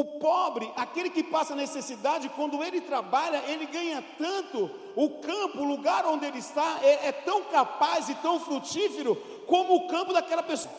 o 0.00 0.18
pobre, 0.18 0.70
aquele 0.76 1.10
que 1.10 1.22
passa 1.22 1.54
necessidade, 1.54 2.28
quando 2.30 2.62
ele 2.62 2.80
trabalha, 2.80 3.42
ele 3.48 3.66
ganha 3.66 4.04
tanto, 4.16 4.70
o 4.94 5.18
campo, 5.20 5.60
o 5.60 5.64
lugar 5.64 6.06
onde 6.06 6.26
ele 6.26 6.38
está, 6.38 6.78
é, 6.82 7.08
é 7.08 7.12
tão 7.12 7.44
capaz 7.44 8.08
e 8.08 8.14
tão 8.16 8.38
frutífero 8.38 9.16
como 9.46 9.74
o 9.74 9.88
campo 9.88 10.12
daquela 10.12 10.42
pessoa. 10.42 10.74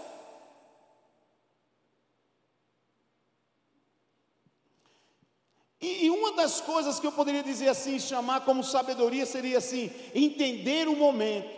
E, 5.81 6.05
e 6.05 6.09
uma 6.09 6.33
das 6.33 6.61
coisas 6.61 6.99
que 6.99 7.07
eu 7.07 7.11
poderia 7.11 7.43
dizer 7.43 7.69
assim, 7.69 7.99
chamar 7.99 8.41
como 8.41 8.63
sabedoria, 8.63 9.25
seria 9.25 9.57
assim: 9.57 9.91
entender 10.13 10.87
o 10.87 10.95
momento, 10.95 11.49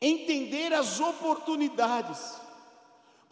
entender 0.00 0.72
as 0.72 1.00
oportunidades. 1.00 2.43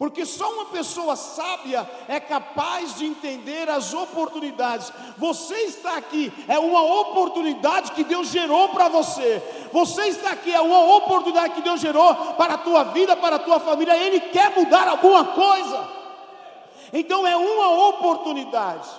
Porque 0.03 0.25
só 0.25 0.51
uma 0.51 0.65
pessoa 0.65 1.15
sábia 1.15 1.89
é 2.09 2.19
capaz 2.19 2.97
de 2.97 3.05
entender 3.05 3.69
as 3.69 3.93
oportunidades. 3.93 4.91
Você 5.17 5.55
está 5.55 5.95
aqui, 5.95 6.29
é 6.45 6.59
uma 6.59 6.81
oportunidade 6.81 7.93
que 7.93 8.03
Deus 8.03 8.27
gerou 8.27 8.67
para 8.67 8.89
você. 8.89 9.41
Você 9.71 10.01
está 10.07 10.31
aqui, 10.31 10.53
é 10.53 10.59
uma 10.59 10.97
oportunidade 10.97 11.53
que 11.53 11.61
Deus 11.61 11.79
gerou 11.79 12.13
para 12.33 12.55
a 12.55 12.57
tua 12.57 12.83
vida, 12.83 13.15
para 13.15 13.37
a 13.37 13.39
tua 13.39 13.61
família. 13.61 13.95
Ele 13.95 14.19
quer 14.19 14.53
mudar 14.53 14.89
alguma 14.89 15.23
coisa. 15.27 15.89
Então 16.91 17.25
é 17.25 17.37
uma 17.37 17.87
oportunidade. 17.87 18.89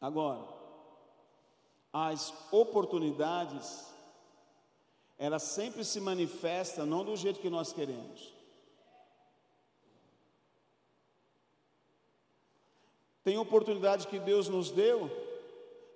Agora, 0.00 0.44
as 1.92 2.32
oportunidades 2.52 3.95
ela 5.18 5.38
sempre 5.38 5.84
se 5.84 6.00
manifesta 6.00 6.84
não 6.84 7.04
do 7.04 7.16
jeito 7.16 7.40
que 7.40 7.48
nós 7.48 7.72
queremos. 7.72 8.34
Tem 13.24 13.38
oportunidade 13.38 14.06
que 14.06 14.18
Deus 14.18 14.48
nos 14.48 14.70
deu 14.70 15.10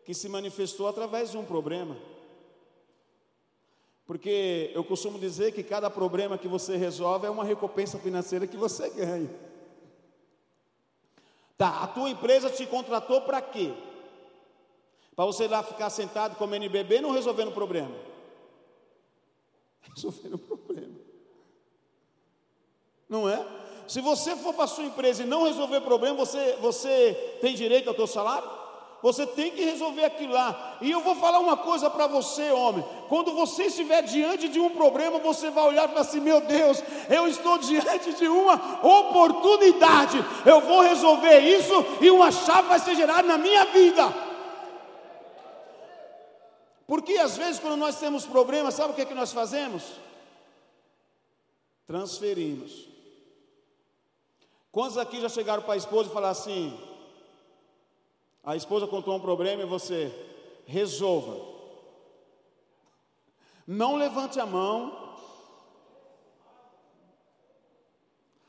que 0.05 0.15
se 0.15 0.29
manifestou 0.29 0.89
através 0.89 1.31
de 1.31 1.39
um 1.39 1.45
problema. 1.45 1.97
Porque 4.07 4.73
eu 4.75 4.83
costumo 4.83 5.19
dizer 5.19 5.53
que 5.53 5.63
cada 5.63 5.89
problema 5.89 6.37
que 6.37 6.49
você 6.49 6.77
resolve 6.77 7.27
é 7.27 7.31
uma 7.31 7.45
recompensa 7.45 7.99
financeira 7.99 8.47
que 8.47 8.57
você 8.57 8.91
ganha. 8.91 9.31
Tá, 11.57 11.85
a 11.85 11.87
tua 11.87 12.11
empresa 12.11 12.51
te 12.51 12.67
contratou 12.67 13.21
para 13.21 13.41
quê? 13.41 13.73
Para 15.15 15.27
você 15.27 15.45
ir 15.45 15.49
lá 15.49 15.63
ficar 15.63 15.91
sentado 15.91 16.37
comendo 16.37 16.65
e 16.65 16.69
bebendo 16.69 17.07
ou 17.07 17.15
resolvendo 17.15 17.51
o 17.51 17.55
problema? 17.55 18.10
resolver 19.95 20.35
o 20.35 20.39
problema. 20.39 21.01
Não 23.09 23.29
é? 23.29 23.45
Se 23.89 24.01
você 24.01 24.37
for 24.37 24.55
para 24.55 24.65
a 24.65 24.69
sua 24.69 24.85
empresa 24.85 25.25
e 25.25 25.27
não 25.27 25.45
resolver 25.45 25.79
o 25.79 25.83
problema, 25.83 26.17
você, 26.17 26.57
você 26.61 27.39
tem 27.41 27.55
direito 27.55 27.89
ao 27.89 27.95
teu 27.95 28.07
salário? 28.07 28.49
Você 29.03 29.27
tem 29.27 29.51
que 29.51 29.65
resolver 29.65 30.05
aquilo 30.05 30.35
lá. 30.35 30.77
E 30.81 30.91
eu 30.91 31.01
vou 31.01 31.15
falar 31.15 31.41
uma 31.41 31.57
coisa 31.57 31.89
para 31.89 32.07
você, 32.07 32.51
homem. 32.53 32.85
Quando 33.09 33.33
você 33.33 33.65
estiver 33.65 34.03
diante 34.03 34.49
de 34.49 34.61
um 34.61 34.71
problema, 34.71 35.19
você 35.19 35.51
vai 35.51 35.67
olhar 35.67 35.87
e 35.87 35.89
falar 35.89 36.03
assim: 36.03 36.21
Meu 36.21 36.41
Deus, 36.43 36.83
eu 37.09 37.27
estou 37.27 37.59
diante 37.59 38.13
de 38.13 38.29
uma 38.29 38.55
oportunidade. 38.83 40.23
Eu 40.45 40.61
vou 40.61 40.83
resolver 40.83 41.41
isso 41.41 41.73
e 42.01 42.11
uma 42.11 42.31
chave 42.31 42.69
vai 42.69 42.79
ser 42.79 42.95
gerada 42.95 43.23
na 43.23 43.39
minha 43.39 43.65
vida. 43.67 44.30
Porque 46.91 47.13
às 47.19 47.37
vezes, 47.37 47.61
quando 47.61 47.77
nós 47.77 48.01
temos 48.01 48.27
problemas, 48.27 48.75
sabe 48.75 48.91
o 48.91 48.97
que, 48.97 49.03
é 49.03 49.05
que 49.05 49.15
nós 49.15 49.31
fazemos? 49.31 49.93
Transferimos. 51.87 52.89
Quantos 54.73 54.99
aqui 54.99 55.21
já 55.21 55.29
chegaram 55.29 55.63
para 55.63 55.75
a 55.75 55.77
esposa 55.77 56.09
e 56.09 56.13
falaram 56.13 56.33
assim? 56.33 56.77
A 58.43 58.57
esposa 58.57 58.89
contou 58.89 59.15
um 59.15 59.21
problema 59.21 59.63
e 59.63 59.67
você 59.67 60.13
resolva. 60.67 61.37
Não 63.65 63.95
levante 63.95 64.41
a 64.41 64.47
mão. 64.47 65.15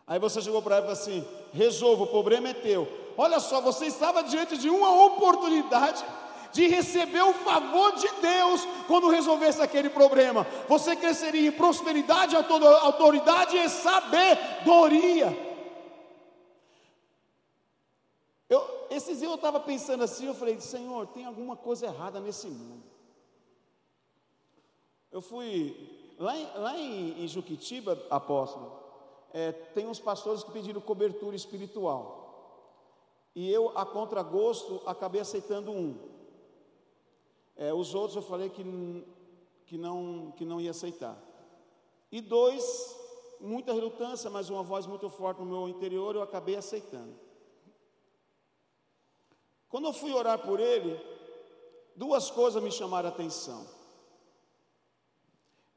Aí 0.08 0.18
você 0.18 0.42
chegou 0.42 0.64
para 0.64 0.78
ela 0.78 0.86
e 0.92 0.96
falou 0.96 1.00
assim: 1.00 1.28
resolva, 1.54 2.06
o 2.06 2.08
problema 2.08 2.50
é 2.50 2.56
teu. 2.56 2.88
Olha 3.16 3.40
só, 3.40 3.62
você 3.62 3.86
estava 3.86 4.24
diante 4.24 4.58
de 4.58 4.68
uma 4.68 5.06
oportunidade 5.06 6.04
de 6.52 6.68
receber 6.68 7.22
o 7.22 7.34
favor 7.34 7.96
de 7.96 8.08
Deus 8.22 8.66
quando 8.88 9.10
resolvesse 9.10 9.62
aquele 9.62 9.90
problema. 9.90 10.46
Você 10.68 10.96
cresceria 10.96 11.48
em 11.48 11.52
prosperidade, 11.52 12.36
autoridade 12.36 13.58
e 13.58 13.70
sabedoria. 13.70 15.50
Eu, 18.50 18.62
esses 18.90 19.20
dias 19.20 19.32
eu 19.32 19.36
estava 19.36 19.60
pensando 19.60 20.04
assim, 20.04 20.28
eu 20.28 20.36
falei, 20.36 20.60
Senhor, 20.60 21.08
tem 21.08 21.26
alguma 21.26 21.56
coisa 21.56 21.86
errada 21.86 22.20
nesse 22.20 22.48
mundo. 22.48 22.84
Eu 25.12 25.22
fui 25.22 26.14
lá 26.20 26.38
em, 26.38 26.46
lá 26.56 26.78
em, 26.78 27.24
em 27.24 27.28
Juquitiba, 27.28 27.98
apóstolo, 28.10 28.80
é, 29.34 29.52
tem 29.52 29.88
uns 29.88 30.00
pastores 30.00 30.44
que 30.44 30.52
pediram 30.52 30.80
cobertura 30.82 31.36
espiritual. 31.36 32.22
E 33.34 33.50
eu, 33.50 33.78
a 33.78 33.86
contragosto, 33.86 34.82
acabei 34.86 35.22
aceitando 35.22 35.72
um. 35.72 35.98
É, 37.56 37.74
os 37.74 37.94
outros 37.94 38.16
eu 38.16 38.22
falei 38.22 38.50
que, 38.50 38.64
que, 39.66 39.78
não, 39.78 40.34
que 40.38 40.46
não 40.46 40.60
ia 40.60 40.72
aceitar. 40.72 41.18
E 42.12 42.20
dois, 42.22 42.98
muita 43.40 43.74
relutância, 43.74 44.30
mas 44.30 44.50
uma 44.50 44.64
voz 44.64 44.86
muito 44.86 45.10
forte 45.10 45.40
no 45.40 45.46
meu 45.46 45.70
interior, 45.70 46.16
eu 46.16 46.22
acabei 46.22 46.56
aceitando. 46.56 47.16
Quando 49.70 49.88
eu 49.88 49.94
fui 49.94 50.12
orar 50.12 50.40
por 50.40 50.60
ele, 50.60 51.00
duas 51.96 52.30
coisas 52.30 52.62
me 52.62 52.72
chamaram 52.72 53.10
a 53.10 53.12
atenção. 53.12 53.66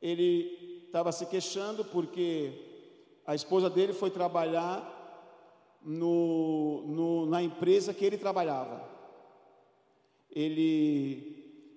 Ele 0.03 0.85
estava 0.87 1.13
se 1.13 1.27
queixando 1.27 1.85
porque 1.85 2.75
a 3.27 3.35
esposa 3.35 3.71
dele 3.71 3.93
foi 3.93 4.11
trabalhar 4.11 4.93
no, 5.83 6.83
no, 6.87 7.27
na 7.27 7.43
empresa 7.43 7.95
que 7.95 8.05
ele 8.05 8.19
trabalhava. 8.19 8.89
Ele 10.31 11.34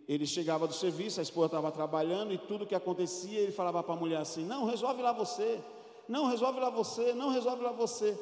ele 0.08 0.26
chegava 0.26 0.66
do 0.66 0.74
serviço, 0.74 1.20
a 1.20 1.24
esposa 1.24 1.48
estava 1.48 1.72
trabalhando 1.72 2.34
e 2.34 2.38
tudo 2.38 2.66
que 2.66 2.74
acontecia, 2.74 3.40
ele 3.40 3.52
falava 3.52 3.84
para 3.84 3.94
a 3.94 3.98
mulher 3.98 4.22
assim: 4.22 4.46
Não, 4.46 4.66
resolve 4.66 5.02
lá 5.02 5.12
você, 5.12 5.60
não, 6.08 6.28
resolve 6.28 6.60
lá 6.60 6.70
você, 6.70 7.14
não, 7.14 7.30
resolve 7.30 7.62
lá 7.62 7.72
você. 7.72 8.18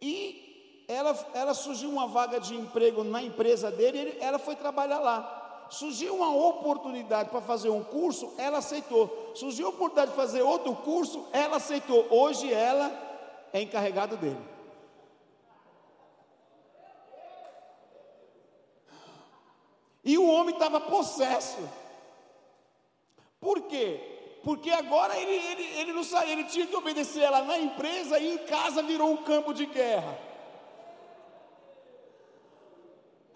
E 0.00 0.84
ela, 0.86 1.16
ela 1.32 1.54
surgiu 1.54 1.88
uma 1.88 2.06
vaga 2.06 2.38
de 2.38 2.54
emprego 2.54 3.02
na 3.02 3.22
empresa 3.22 3.70
dele, 3.70 3.98
ele, 3.98 4.18
ela 4.20 4.38
foi 4.38 4.54
trabalhar 4.54 4.98
lá. 4.98 5.66
Surgiu 5.70 6.14
uma 6.14 6.36
oportunidade 6.36 7.30
para 7.30 7.40
fazer 7.40 7.70
um 7.70 7.82
curso, 7.82 8.30
ela 8.36 8.58
aceitou. 8.58 9.32
Surgiu 9.34 9.68
a 9.68 9.70
oportunidade 9.70 10.10
de 10.10 10.16
fazer 10.16 10.42
outro 10.42 10.74
curso, 10.76 11.24
ela 11.32 11.56
aceitou. 11.56 12.06
Hoje 12.10 12.52
ela 12.52 12.92
é 13.54 13.62
encarregada 13.62 14.14
dele. 14.14 14.51
E 20.04 20.18
o 20.18 20.26
homem 20.26 20.54
estava 20.54 20.80
possesso. 20.80 21.58
Por 23.40 23.62
quê? 23.62 24.00
Porque 24.42 24.70
agora 24.70 25.16
ele, 25.16 25.32
ele, 25.32 25.62
ele 25.80 25.92
não 25.92 26.02
saiu, 26.02 26.30
ele 26.30 26.44
tinha 26.44 26.66
que 26.66 26.74
obedecer 26.74 27.22
ela 27.22 27.42
na 27.42 27.58
empresa 27.58 28.18
e 28.18 28.34
em 28.34 28.38
casa 28.38 28.82
virou 28.82 29.10
um 29.10 29.18
campo 29.18 29.52
de 29.52 29.66
guerra. 29.66 30.18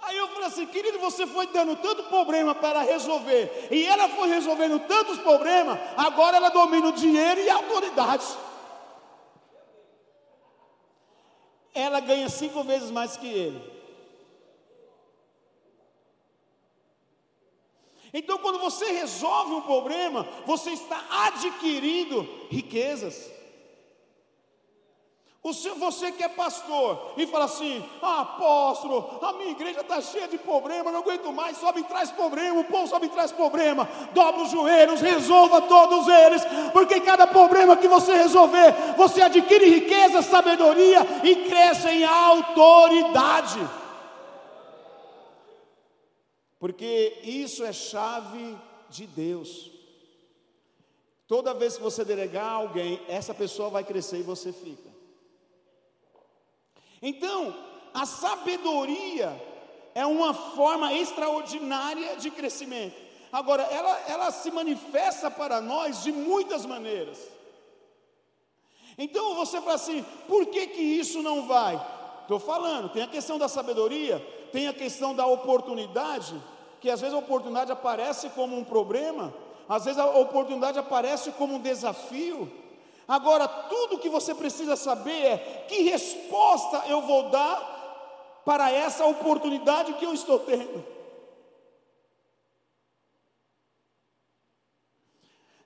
Aí 0.01 0.17
eu 0.17 0.29
falei 0.29 0.47
assim, 0.47 0.67
querido, 0.67 1.01
você 1.01 1.27
foi 1.27 1.49
dando 1.49 1.75
tanto 1.77 2.05
problema 2.05 2.55
para 2.55 2.81
resolver, 2.83 3.69
e 3.73 3.85
ela 3.87 4.09
foi 4.11 4.29
resolvendo 4.29 4.79
tantos 4.87 5.19
problemas, 5.19 5.77
agora 5.97 6.37
ela 6.37 6.49
domina 6.49 6.89
o 6.89 6.93
dinheiro 6.93 7.41
e 7.41 7.51
a 7.51 7.57
autoridade. 7.57 8.25
Ela 11.75 11.99
ganha 11.99 12.29
cinco 12.29 12.63
vezes 12.63 12.93
mais 12.93 13.17
que 13.17 13.27
ele. 13.27 13.76
Então, 18.19 18.39
quando 18.39 18.59
você 18.59 18.87
resolve 18.93 19.53
um 19.53 19.61
problema, 19.61 20.27
você 20.47 20.71
está 20.71 20.99
adquirindo 21.27 22.27
riquezas. 22.49 23.31
Você 25.43 26.11
que 26.13 26.25
é 26.25 26.29
pastor 26.29 27.13
e 27.19 27.27
fala 27.27 27.45
assim: 27.45 27.85
ah, 28.01 28.23
apóstolo, 28.23 29.19
a 29.21 29.35
minha 29.35 29.51
igreja 29.51 29.83
está 29.83 30.01
cheia 30.01 30.27
de 30.27 30.39
problema, 30.39 30.91
não 30.91 31.01
aguento 31.01 31.31
mais, 31.31 31.59
sobe 31.59 31.81
e 31.81 31.85
traz 31.85 32.11
problema, 32.11 32.59
o 32.59 32.65
povo 32.65 32.87
sobe 32.87 33.05
e 33.05 33.11
traz 33.11 33.33
problema, 33.33 33.87
dobra 34.15 34.45
os 34.45 34.51
joelhos, 34.51 35.03
resolva 35.03 35.61
todos 35.61 36.09
eles, 36.09 36.43
porque 36.73 36.99
cada 37.01 37.27
problema 37.27 37.77
que 37.77 37.87
você 37.87 38.17
resolver, 38.17 38.73
você 38.97 39.21
adquire 39.21 39.69
riqueza, 39.69 40.23
sabedoria 40.23 41.07
e 41.23 41.37
cresce 41.51 41.89
em 41.91 42.05
autoridade 42.05 43.61
porque 46.59 47.21
isso 47.23 47.65
é 47.65 47.73
chave 47.73 48.57
de 48.89 49.07
Deus. 49.07 49.71
Toda 51.27 51.55
vez 51.55 51.77
que 51.77 51.83
você 51.83 52.05
delegar 52.05 52.47
a 52.47 52.53
alguém, 52.53 53.01
essa 53.09 53.35
pessoa 53.35 53.69
vai 53.69 53.85
crescer 53.85 54.19
e 54.19 54.23
você 54.23 54.53
fica. 54.53 54.89
Então, 57.03 57.55
a 57.93 58.07
sabedoria 58.07 59.41
é 59.95 60.07
uma 60.07 60.33
forma 60.33 60.93
extraordinária 60.93 62.17
de 62.17 62.31
crescimento. 62.31 62.97
Agora, 63.33 63.63
ela, 63.65 63.99
ela 64.09 64.31
se 64.31 64.51
manifesta 64.51 65.31
para 65.31 65.61
nós 65.61 66.03
de 66.03 66.13
muitas 66.13 66.65
maneiras. 66.65 67.19
Então 68.99 69.35
você 69.35 69.61
fala 69.61 69.75
assim: 69.75 70.05
por 70.27 70.47
que, 70.47 70.69
que 70.69 70.81
isso 70.81 71.23
não 71.23 71.47
vai? 71.47 71.75
Estou 72.23 72.39
falando, 72.39 72.89
tem 72.89 73.03
a 73.03 73.09
questão 73.09 73.39
da 73.39 73.49
sabedoria, 73.49 74.25
tem 74.57 74.69
a 74.69 74.73
questão 74.73 75.15
da 75.15 75.27
oportunidade, 75.27 76.35
que 76.81 76.89
às 76.89 76.99
vezes 76.99 77.15
a 77.15 77.19
oportunidade 77.19 77.71
aparece 77.71 78.31
como 78.31 78.57
um 78.57 78.65
problema, 78.65 79.35
às 79.69 79.85
vezes 79.85 80.01
a 80.01 80.07
oportunidade 80.07 80.79
aparece 80.79 81.31
como 81.33 81.57
um 81.57 81.61
desafio. 81.61 82.51
Agora, 83.07 83.47
tudo 83.47 83.99
que 83.99 84.09
você 84.09 84.35
precisa 84.35 84.75
saber 84.75 85.27
é 85.27 85.67
que 85.69 85.83
resposta 85.83 86.85
eu 86.89 87.03
vou 87.03 87.25
dar 87.29 88.41
para 88.47 88.73
essa 88.73 89.05
oportunidade 89.05 89.93
que 89.93 90.07
eu 90.07 90.15
estou 90.15 90.39
tendo. 90.39 90.83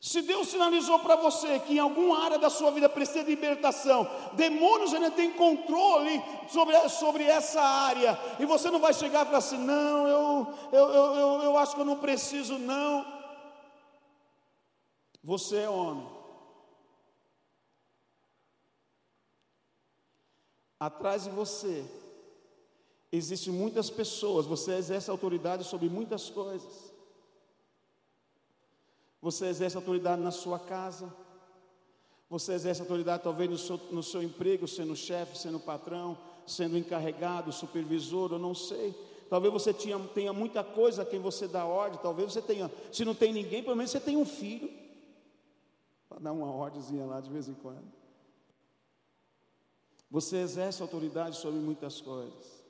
Se 0.00 0.22
Deus 0.22 0.48
sinalizou 0.48 0.98
para 1.00 1.14
você 1.14 1.60
que 1.60 1.74
em 1.74 1.78
alguma 1.78 2.24
área 2.24 2.38
da 2.38 2.48
sua 2.48 2.70
vida 2.70 2.88
precisa 2.88 3.22
de 3.22 3.30
libertação, 3.30 4.10
demônios 4.32 4.94
ainda 4.94 5.10
têm 5.10 5.30
controle 5.34 6.22
sobre, 6.48 6.88
sobre 6.88 7.24
essa 7.24 7.60
área, 7.60 8.18
e 8.38 8.46
você 8.46 8.70
não 8.70 8.80
vai 8.80 8.94
chegar 8.94 9.22
e 9.22 9.26
falar 9.26 9.38
assim: 9.38 9.58
não, 9.58 10.08
eu, 10.08 10.54
eu, 10.72 10.88
eu, 10.88 11.14
eu, 11.14 11.42
eu 11.42 11.58
acho 11.58 11.74
que 11.74 11.82
eu 11.82 11.84
não 11.84 11.98
preciso, 11.98 12.58
não. 12.58 13.04
Você 15.22 15.58
é 15.58 15.68
homem. 15.68 16.08
Atrás 20.78 21.24
de 21.24 21.30
você 21.30 21.84
existem 23.12 23.52
muitas 23.52 23.90
pessoas, 23.90 24.46
você 24.46 24.76
exerce 24.76 25.10
autoridade 25.10 25.64
sobre 25.64 25.90
muitas 25.90 26.30
coisas. 26.30 26.89
Você 29.22 29.46
exerce 29.46 29.76
autoridade 29.76 30.22
na 30.22 30.30
sua 30.30 30.58
casa. 30.58 31.12
Você 32.28 32.52
exerce 32.52 32.80
autoridade 32.80 33.22
talvez 33.22 33.50
no 33.50 33.58
seu, 33.58 33.76
no 33.90 34.02
seu 34.02 34.22
emprego, 34.22 34.66
sendo 34.66 34.96
chefe, 34.96 35.36
sendo 35.36 35.58
patrão, 35.58 36.16
sendo 36.46 36.78
encarregado, 36.78 37.52
supervisor, 37.52 38.32
eu 38.32 38.38
não 38.38 38.54
sei. 38.54 38.94
Talvez 39.28 39.52
você 39.52 39.74
tinha, 39.74 39.98
tenha 40.14 40.32
muita 40.32 40.64
coisa 40.64 41.02
a 41.02 41.06
quem 41.06 41.20
você 41.20 41.46
dá 41.46 41.64
ordem. 41.64 42.00
Talvez 42.00 42.32
você 42.32 42.40
tenha, 42.40 42.70
se 42.92 43.04
não 43.04 43.14
tem 43.14 43.32
ninguém, 43.32 43.62
pelo 43.62 43.76
menos 43.76 43.90
você 43.90 44.00
tem 44.00 44.16
um 44.16 44.24
filho. 44.24 44.70
Para 46.08 46.18
dar 46.18 46.32
uma 46.32 46.50
ordemzinha 46.50 47.04
lá 47.04 47.20
de 47.20 47.30
vez 47.30 47.48
em 47.48 47.54
quando. 47.54 48.00
Você 50.10 50.38
exerce 50.38 50.82
autoridade 50.82 51.36
sobre 51.36 51.60
muitas 51.60 52.00
coisas. 52.00 52.60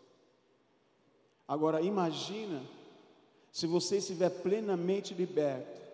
Agora 1.48 1.80
imagina 1.80 2.62
se 3.50 3.66
você 3.66 3.96
estiver 3.96 4.30
plenamente 4.30 5.14
liberto 5.14 5.89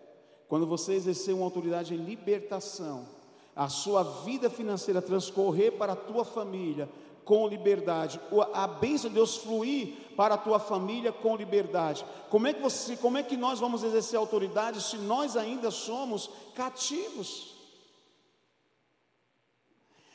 quando 0.48 0.66
você 0.66 0.94
exercer 0.94 1.34
uma 1.34 1.44
autoridade 1.44 1.94
em 1.94 1.98
libertação, 1.98 3.06
a 3.54 3.68
sua 3.68 4.02
vida 4.02 4.50
financeira 4.50 5.02
transcorrer 5.02 5.72
para 5.72 5.94
a 5.94 5.96
tua 5.96 6.24
família 6.24 6.88
com 7.24 7.48
liberdade, 7.48 8.20
a 8.52 8.68
bênção 8.68 9.10
de 9.10 9.16
Deus 9.16 9.36
fluir 9.36 10.14
para 10.16 10.34
a 10.34 10.38
tua 10.38 10.60
família 10.60 11.12
com 11.12 11.34
liberdade. 11.34 12.06
Como 12.30 12.46
é 12.46 12.52
que 12.52 12.62
você, 12.62 12.96
como 12.96 13.18
é 13.18 13.22
que 13.22 13.36
nós 13.36 13.58
vamos 13.58 13.82
exercer 13.82 14.16
autoridade 14.16 14.80
se 14.80 14.96
nós 14.96 15.36
ainda 15.36 15.72
somos 15.72 16.30
cativos? 16.54 17.56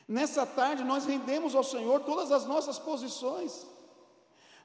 Nessa 0.07 0.45
tarde 0.45 0.83
nós 0.83 1.05
rendemos 1.05 1.53
ao 1.53 1.63
Senhor 1.63 2.01
todas 2.01 2.31
as 2.31 2.45
nossas 2.45 2.79
posições. 2.79 3.67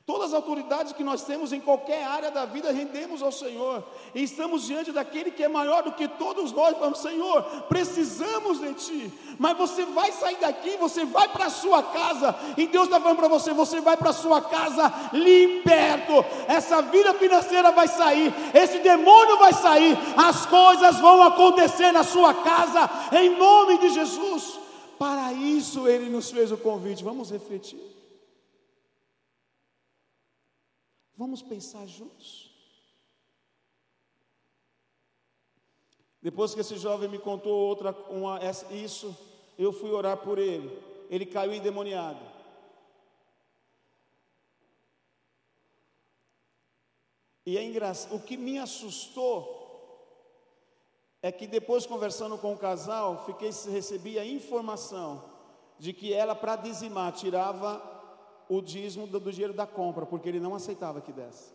Todas 0.06 0.26
as 0.26 0.34
autoridades 0.34 0.92
que 0.92 1.02
nós 1.02 1.24
temos 1.24 1.52
em 1.52 1.58
qualquer 1.58 2.04
área 2.04 2.30
da 2.30 2.44
vida 2.44 2.70
rendemos 2.70 3.20
ao 3.22 3.32
Senhor, 3.32 3.82
e 4.14 4.22
estamos 4.22 4.64
diante 4.64 4.92
daquele 4.92 5.32
que 5.32 5.42
é 5.42 5.48
maior 5.48 5.82
do 5.82 5.90
que 5.90 6.06
todos 6.06 6.52
nós. 6.52 6.76
Falamos, 6.76 7.00
Senhor, 7.00 7.42
precisamos 7.68 8.60
de 8.60 8.72
Ti, 8.74 9.12
mas 9.36 9.58
você 9.58 9.84
vai 9.84 10.12
sair 10.12 10.36
daqui, 10.36 10.76
você 10.76 11.04
vai 11.04 11.26
para 11.26 11.46
a 11.46 11.50
sua 11.50 11.82
casa, 11.82 12.36
e 12.56 12.68
Deus 12.68 12.84
está 12.84 13.00
falando 13.00 13.16
para 13.16 13.26
você: 13.26 13.52
você 13.52 13.80
vai 13.80 13.96
para 13.96 14.10
a 14.10 14.12
sua 14.12 14.40
casa 14.40 14.92
liberto, 15.12 16.24
essa 16.46 16.80
vida 16.82 17.12
financeira 17.14 17.72
vai 17.72 17.88
sair, 17.88 18.32
esse 18.54 18.78
demônio 18.78 19.38
vai 19.38 19.52
sair, 19.54 19.98
as 20.16 20.46
coisas 20.46 21.00
vão 21.00 21.20
acontecer 21.24 21.90
na 21.90 22.04
sua 22.04 22.32
casa, 22.32 22.88
em 23.10 23.36
nome 23.36 23.78
de 23.78 23.88
Jesus. 23.88 24.60
Para 25.00 25.32
isso 25.32 25.88
Ele 25.88 26.08
nos 26.08 26.30
fez 26.30 26.52
o 26.52 26.56
convite, 26.56 27.02
vamos 27.02 27.32
refletir. 27.32 27.95
Vamos 31.16 31.40
pensar 31.40 31.86
juntos. 31.86 32.50
Depois 36.20 36.54
que 36.54 36.60
esse 36.60 36.76
jovem 36.76 37.08
me 37.08 37.18
contou 37.18 37.56
outra, 37.56 37.92
uma, 38.10 38.40
isso, 38.70 39.16
eu 39.58 39.72
fui 39.72 39.90
orar 39.90 40.18
por 40.18 40.38
ele. 40.38 40.82
Ele 41.08 41.24
caiu 41.24 41.54
endemoniado. 41.54 42.20
E 47.46 47.56
é 47.56 47.62
engraçado, 47.62 48.16
o 48.16 48.20
que 48.20 48.36
me 48.36 48.58
assustou 48.58 49.56
é 51.22 51.30
que 51.30 51.46
depois 51.46 51.86
conversando 51.86 52.36
com 52.36 52.52
o 52.52 52.58
casal, 52.58 53.24
fiquei 53.24 53.50
recebi 53.70 54.18
a 54.18 54.24
informação 54.24 55.24
de 55.78 55.92
que 55.92 56.12
ela 56.12 56.34
para 56.34 56.56
dizimar 56.56 57.12
tirava 57.12 57.95
o 58.48 58.60
dízimo 58.60 59.06
do, 59.06 59.20
dinheiro 59.32 59.52
da 59.52 59.66
compra, 59.66 60.06
porque 60.06 60.28
ele 60.28 60.40
não 60.40 60.54
aceitava 60.54 61.00
que 61.00 61.12
desse. 61.12 61.54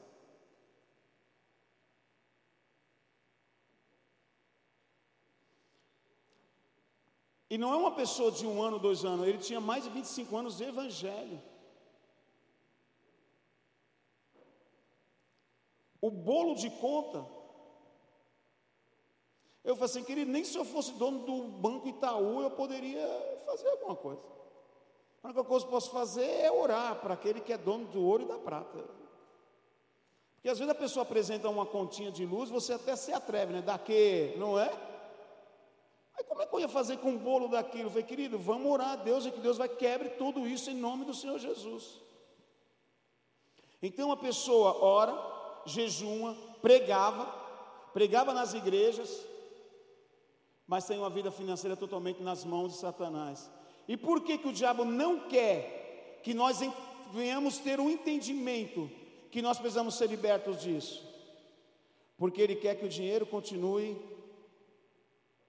E 7.49 7.57
não 7.57 7.73
é 7.73 7.75
uma 7.75 7.91
pessoa 7.91 8.31
de 8.31 8.47
um 8.47 8.61
ano, 8.63 8.79
dois 8.79 9.03
anos, 9.03 9.27
ele 9.27 9.37
tinha 9.37 9.59
mais 9.59 9.83
de 9.83 9.89
25 9.89 10.37
anos 10.37 10.57
de 10.57 10.63
evangelho. 10.63 11.41
O 15.99 16.09
bolo 16.09 16.55
de 16.55 16.69
conta. 16.69 17.25
Eu 19.63 19.75
falei 19.75 19.91
assim, 19.91 20.03
querido, 20.03 20.31
nem 20.31 20.43
se 20.43 20.57
eu 20.57 20.65
fosse 20.65 20.93
dono 20.93 21.25
do 21.25 21.43
Banco 21.59 21.87
Itaú 21.87 22.41
eu 22.41 22.51
poderia 22.51 23.05
fazer 23.45 23.67
alguma 23.67 23.95
coisa. 23.95 24.40
A 25.23 25.27
única 25.27 25.43
coisa 25.43 25.65
que 25.65 25.69
eu 25.69 25.75
posso 25.75 25.91
fazer 25.91 26.25
é 26.25 26.51
orar 26.51 26.95
para 26.95 27.13
aquele 27.13 27.41
que 27.41 27.53
é 27.53 27.57
dono 27.57 27.85
do 27.85 28.01
ouro 28.01 28.23
e 28.23 28.27
da 28.27 28.37
prata. 28.37 28.79
Porque 30.35 30.49
às 30.49 30.57
vezes 30.57 30.71
a 30.71 30.77
pessoa 30.77 31.03
apresenta 31.03 31.47
uma 31.47 31.65
continha 31.65 32.11
de 32.11 32.25
luz, 32.25 32.49
você 32.49 32.73
até 32.73 32.95
se 32.95 33.13
atreve, 33.13 33.53
né? 33.53 33.61
Daqui, 33.61 34.33
não 34.37 34.57
é? 34.57 34.71
Aí 36.17 36.23
como 36.23 36.41
é 36.41 36.47
que 36.47 36.55
eu 36.55 36.59
ia 36.59 36.67
fazer 36.67 36.97
com 36.97 37.13
o 37.13 37.19
bolo 37.19 37.47
daquilo? 37.47 37.85
Eu 37.85 37.89
falei, 37.91 38.03
querido, 38.03 38.39
vamos 38.39 38.71
orar 38.71 38.93
a 38.93 38.95
Deus 38.95 39.25
e 39.25 39.31
que 39.31 39.39
Deus 39.39 39.57
vai 39.57 39.69
quebre 39.69 40.09
tudo 40.09 40.47
isso 40.47 40.71
em 40.71 40.75
nome 40.75 41.05
do 41.05 41.13
Senhor 41.13 41.37
Jesus. 41.37 42.01
Então 43.81 44.11
a 44.11 44.17
pessoa 44.17 44.83
ora, 44.83 45.15
jejuma, 45.67 46.35
pregava, 46.61 47.25
pregava 47.93 48.33
nas 48.33 48.55
igrejas, 48.55 49.23
mas 50.65 50.85
tem 50.85 50.97
uma 50.97 51.09
vida 51.09 51.29
financeira 51.29 51.77
totalmente 51.77 52.23
nas 52.23 52.43
mãos 52.43 52.73
de 52.73 52.79
Satanás. 52.79 53.49
E 53.91 53.97
por 53.97 54.23
que, 54.23 54.37
que 54.37 54.47
o 54.47 54.53
diabo 54.53 54.85
não 54.85 55.27
quer 55.27 56.21
que 56.23 56.33
nós 56.33 56.59
venhamos 57.11 57.57
ter 57.57 57.77
um 57.77 57.89
entendimento 57.89 58.89
que 59.29 59.41
nós 59.41 59.59
precisamos 59.59 59.95
ser 59.95 60.07
libertos 60.07 60.61
disso? 60.61 61.05
Porque 62.15 62.41
ele 62.41 62.55
quer 62.55 62.75
que 62.75 62.85
o 62.85 62.89
dinheiro 62.89 63.25
continue 63.25 64.01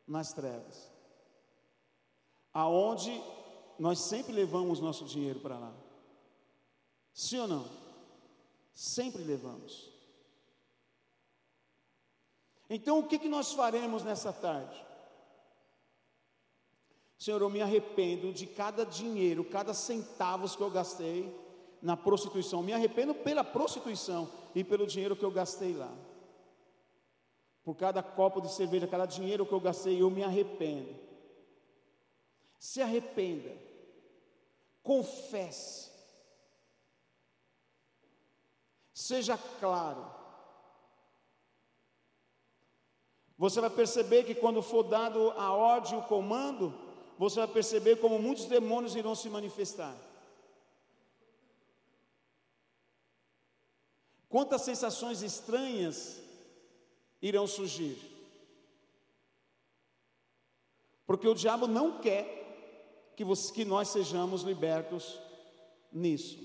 nas 0.08 0.32
trevas, 0.32 0.90
aonde 2.52 3.12
nós 3.78 4.00
sempre 4.00 4.32
levamos 4.32 4.80
nosso 4.80 5.04
dinheiro 5.04 5.38
para 5.38 5.56
lá. 5.56 5.72
Sim 7.14 7.38
ou 7.38 7.46
não? 7.46 7.68
Sempre 8.72 9.22
levamos. 9.22 9.88
Então, 12.68 12.98
o 12.98 13.06
que, 13.06 13.20
que 13.20 13.28
nós 13.28 13.52
faremos 13.52 14.02
nessa 14.02 14.32
tarde? 14.32 14.84
Senhor, 17.22 17.40
eu 17.40 17.48
me 17.48 17.62
arrependo 17.62 18.32
de 18.32 18.48
cada 18.48 18.84
dinheiro, 18.84 19.44
cada 19.44 19.72
centavos 19.72 20.56
que 20.56 20.60
eu 20.60 20.68
gastei 20.68 21.32
na 21.80 21.96
prostituição. 21.96 22.64
Me 22.64 22.72
arrependo 22.72 23.14
pela 23.14 23.44
prostituição 23.44 24.28
e 24.52 24.64
pelo 24.64 24.88
dinheiro 24.88 25.14
que 25.14 25.24
eu 25.24 25.30
gastei 25.30 25.72
lá. 25.72 25.94
Por 27.62 27.76
cada 27.76 28.02
copo 28.02 28.40
de 28.40 28.52
cerveja, 28.52 28.88
cada 28.88 29.06
dinheiro 29.06 29.46
que 29.46 29.52
eu 29.52 29.60
gastei, 29.60 30.02
eu 30.02 30.10
me 30.10 30.24
arrependo. 30.24 30.92
Se 32.58 32.82
arrependa. 32.82 33.56
Confesse. 34.82 35.92
Seja 38.92 39.38
claro. 39.60 40.04
Você 43.38 43.60
vai 43.60 43.70
perceber 43.70 44.24
que 44.24 44.34
quando 44.34 44.60
for 44.60 44.82
dado 44.82 45.30
a 45.36 45.52
ordem, 45.52 45.96
o 45.96 46.02
comando, 46.02 46.81
você 47.22 47.38
vai 47.38 47.46
perceber 47.46 48.00
como 48.00 48.18
muitos 48.18 48.46
demônios 48.46 48.96
irão 48.96 49.14
se 49.14 49.30
manifestar. 49.30 49.96
Quantas 54.28 54.62
sensações 54.62 55.22
estranhas 55.22 56.20
irão 57.20 57.46
surgir. 57.46 57.96
Porque 61.06 61.28
o 61.28 61.34
diabo 61.34 61.68
não 61.68 62.00
quer 62.00 63.12
que, 63.14 63.22
você, 63.22 63.52
que 63.52 63.64
nós 63.64 63.90
sejamos 63.90 64.42
libertos 64.42 65.20
nisso. 65.92 66.40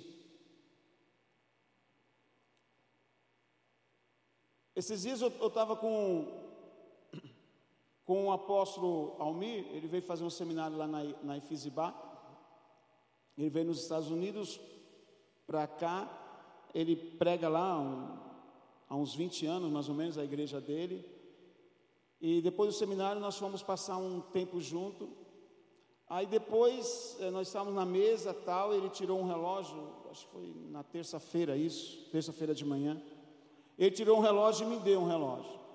Esses 4.76 5.02
dias 5.02 5.22
eu 5.22 5.48
estava 5.48 5.76
com, 5.76 6.47
com 8.08 8.28
o 8.28 8.32
apóstolo 8.32 9.18
Almir, 9.20 9.68
ele 9.74 9.86
veio 9.86 10.02
fazer 10.02 10.24
um 10.24 10.30
seminário 10.30 10.78
lá 10.78 10.88
na, 10.88 11.04
na 11.22 11.38
Ifizibá. 11.38 11.94
Ele 13.38 13.50
veio 13.50 13.66
nos 13.66 13.82
Estados 13.82 14.10
Unidos 14.10 14.62
para 15.46 15.68
cá, 15.68 16.10
ele 16.74 16.96
prega 16.96 17.50
lá 17.50 17.78
um, 17.78 18.18
há 18.90 18.96
uns 18.96 19.14
20 19.14 19.46
anos, 19.46 19.70
mais 19.70 19.90
ou 19.90 19.94
menos, 19.94 20.18
a 20.18 20.24
igreja 20.24 20.62
dele. 20.62 21.06
E 22.22 22.42
depois 22.42 22.74
do 22.74 22.78
seminário 22.80 23.20
nós 23.20 23.38
fomos 23.38 23.62
passar 23.62 23.98
um 23.98 24.22
tempo 24.22 24.62
junto. 24.62 25.10
Aí 26.10 26.26
depois 26.26 27.18
eh, 27.20 27.30
nós 27.30 27.48
estávamos 27.48 27.76
na 27.76 27.86
mesa 27.86 28.34
tal, 28.34 28.74
ele 28.74 28.90
tirou 28.90 29.20
um 29.20 29.28
relógio, 29.28 29.76
acho 30.10 30.26
que 30.26 30.32
foi 30.32 30.54
na 30.70 30.82
terça-feira 30.82 31.58
isso, 31.58 32.10
terça-feira 32.10 32.56
de 32.56 32.64
manhã. 32.64 33.02
Ele 33.78 33.92
tirou 33.92 34.18
um 34.18 34.22
relógio 34.22 34.66
e 34.66 34.70
me 34.70 34.80
deu 34.80 35.02
um 35.02 35.08
relógio. 35.08 35.67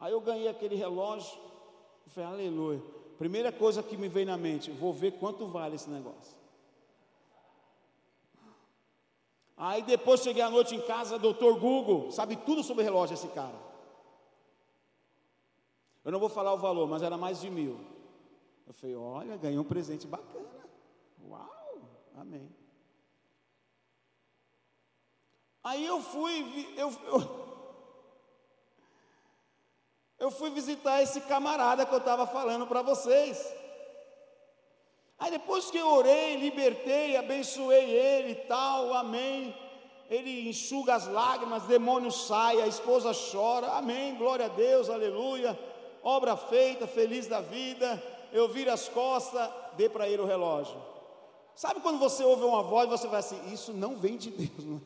Aí 0.00 0.12
eu 0.12 0.20
ganhei 0.20 0.48
aquele 0.48 0.74
relógio, 0.74 1.38
e 2.06 2.10
falei, 2.10 2.30
aleluia. 2.30 2.82
Primeira 3.18 3.52
coisa 3.52 3.82
que 3.82 3.98
me 3.98 4.08
veio 4.08 4.26
na 4.26 4.36
mente, 4.38 4.70
vou 4.70 4.94
ver 4.94 5.12
quanto 5.18 5.46
vale 5.46 5.76
esse 5.76 5.90
negócio. 5.90 6.34
Aí 9.56 9.82
depois 9.82 10.22
cheguei 10.22 10.42
à 10.42 10.48
noite 10.48 10.74
em 10.74 10.80
casa, 10.80 11.18
doutor 11.18 11.60
Google, 11.60 12.10
sabe 12.10 12.34
tudo 12.34 12.62
sobre 12.62 12.82
relógio 12.82 13.12
esse 13.12 13.28
cara. 13.28 13.68
Eu 16.02 16.10
não 16.10 16.18
vou 16.18 16.30
falar 16.30 16.54
o 16.54 16.58
valor, 16.58 16.88
mas 16.88 17.02
era 17.02 17.18
mais 17.18 17.42
de 17.42 17.50
mil. 17.50 17.78
Eu 18.66 18.72
falei, 18.72 18.96
olha, 18.96 19.36
ganhei 19.36 19.58
um 19.58 19.64
presente 19.64 20.06
bacana. 20.06 20.48
Uau, 21.28 21.78
amém. 22.16 22.48
Aí 25.62 25.84
eu 25.84 26.00
fui, 26.00 26.72
eu, 26.78 26.90
eu, 27.04 27.49
eu 30.20 30.30
fui 30.30 30.50
visitar 30.50 31.02
esse 31.02 31.22
camarada 31.22 31.86
que 31.86 31.94
eu 31.94 31.98
estava 31.98 32.26
falando 32.26 32.66
para 32.66 32.82
vocês. 32.82 33.52
Aí 35.18 35.30
depois 35.30 35.70
que 35.70 35.78
eu 35.78 35.88
orei, 35.88 36.36
libertei, 36.36 37.16
abençoei 37.16 37.90
ele 37.90 38.32
e 38.32 38.46
tal, 38.46 38.92
amém. 38.92 39.56
Ele 40.10 40.48
enxuga 40.48 40.94
as 40.94 41.06
lágrimas, 41.06 41.62
demônio 41.62 42.10
sai, 42.10 42.60
a 42.60 42.66
esposa 42.66 43.12
chora, 43.32 43.68
amém, 43.72 44.14
glória 44.16 44.44
a 44.44 44.48
Deus, 44.48 44.90
aleluia. 44.90 45.58
Obra 46.02 46.36
feita, 46.36 46.86
feliz 46.86 47.26
da 47.26 47.40
vida. 47.40 48.02
Eu 48.30 48.48
viro 48.48 48.70
as 48.70 48.88
costas, 48.88 49.48
dê 49.76 49.88
para 49.88 50.06
ele 50.08 50.20
o 50.20 50.26
relógio. 50.26 50.76
Sabe 51.54 51.80
quando 51.80 51.98
você 51.98 52.22
ouve 52.24 52.44
uma 52.44 52.62
voz 52.62 52.86
e 52.86 52.90
você 52.90 53.06
vai 53.06 53.20
assim, 53.20 53.52
isso 53.52 53.72
não 53.72 53.96
vem 53.96 54.16
de 54.16 54.30
Deus, 54.30 54.64
não? 54.64 54.76
É? 54.76 54.80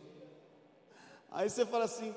Aí 1.32 1.50
você 1.50 1.66
fala 1.66 1.84
assim, 1.84 2.14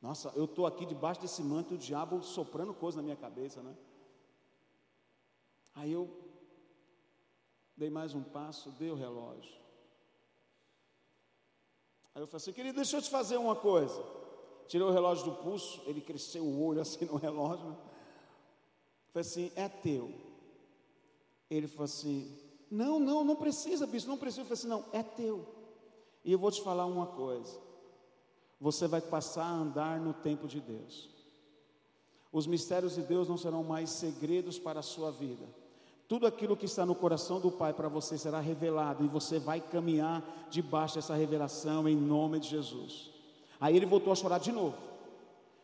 nossa, 0.00 0.32
eu 0.36 0.44
estou 0.44 0.66
aqui 0.66 0.86
debaixo 0.86 1.20
desse 1.20 1.42
manto, 1.42 1.74
o 1.74 1.78
diabo 1.78 2.22
soprando 2.22 2.74
coisa 2.74 2.98
na 2.98 3.02
minha 3.02 3.16
cabeça, 3.16 3.62
né? 3.62 3.74
Aí 5.74 5.92
eu 5.92 6.26
Dei 7.76 7.90
mais 7.90 8.14
um 8.14 8.22
passo, 8.22 8.70
dei 8.70 8.90
o 8.90 8.94
relógio. 8.94 9.54
Aí 12.14 12.22
eu 12.22 12.26
falei 12.26 12.36
assim, 12.38 12.52
querido, 12.52 12.76
deixa 12.76 12.96
eu 12.96 13.02
te 13.02 13.10
fazer 13.10 13.36
uma 13.36 13.54
coisa. 13.54 14.02
Tirei 14.66 14.86
o 14.86 14.90
relógio 14.90 15.26
do 15.26 15.32
pulso, 15.32 15.82
ele 15.84 16.00
cresceu 16.00 16.42
o 16.42 16.64
olho 16.64 16.80
assim 16.82 17.04
no 17.04 17.16
relógio. 17.16 17.66
Né? 17.66 17.76
Falei 19.08 19.28
assim, 19.28 19.52
é 19.54 19.68
teu. 19.68 20.10
Ele 21.50 21.68
falou 21.68 21.84
assim, 21.84 22.34
não, 22.70 22.98
não, 22.98 23.22
não 23.22 23.36
precisa, 23.36 23.86
bispo, 23.86 24.08
não 24.08 24.16
precisa. 24.16 24.40
Eu 24.40 24.46
falei 24.46 24.58
assim, 24.58 24.68
não, 24.68 24.84
é 24.98 25.02
teu. 25.02 25.46
E 26.24 26.32
eu 26.32 26.38
vou 26.38 26.50
te 26.50 26.62
falar 26.62 26.86
uma 26.86 27.06
coisa. 27.06 27.60
Você 28.60 28.86
vai 28.86 29.00
passar 29.00 29.44
a 29.44 29.52
andar 29.52 30.00
no 30.00 30.12
tempo 30.12 30.48
de 30.48 30.60
Deus. 30.60 31.08
Os 32.32 32.46
mistérios 32.46 32.94
de 32.94 33.02
Deus 33.02 33.28
não 33.28 33.36
serão 33.36 33.62
mais 33.62 33.90
segredos 33.90 34.58
para 34.58 34.80
a 34.80 34.82
sua 34.82 35.10
vida 35.10 35.46
tudo 36.08 36.26
aquilo 36.26 36.56
que 36.56 36.66
está 36.66 36.86
no 36.86 36.94
coração 36.94 37.40
do 37.40 37.50
Pai 37.50 37.72
para 37.72 37.88
você 37.88 38.16
será 38.16 38.38
revelado 38.38 39.04
e 39.04 39.08
você 39.08 39.38
vai 39.38 39.60
caminhar 39.60 40.22
debaixo 40.48 40.94
dessa 40.94 41.14
revelação 41.14 41.88
em 41.88 41.96
nome 41.96 42.38
de 42.38 42.48
Jesus. 42.48 43.10
Aí 43.60 43.76
ele 43.76 43.86
voltou 43.86 44.12
a 44.12 44.16
chorar 44.16 44.38
de 44.38 44.52
novo. 44.52 44.76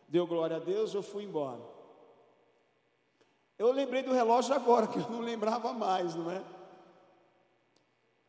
Deu 0.08 0.26
glória 0.26 0.56
a 0.56 0.60
Deus, 0.60 0.94
eu 0.94 1.02
fui 1.02 1.24
embora. 1.24 1.60
Eu 3.56 3.70
lembrei 3.70 4.02
do 4.02 4.12
relógio 4.12 4.54
agora, 4.54 4.88
que 4.88 4.98
eu 4.98 5.08
não 5.08 5.20
lembrava 5.20 5.72
mais, 5.72 6.14
não 6.16 6.28
é? 6.30 6.42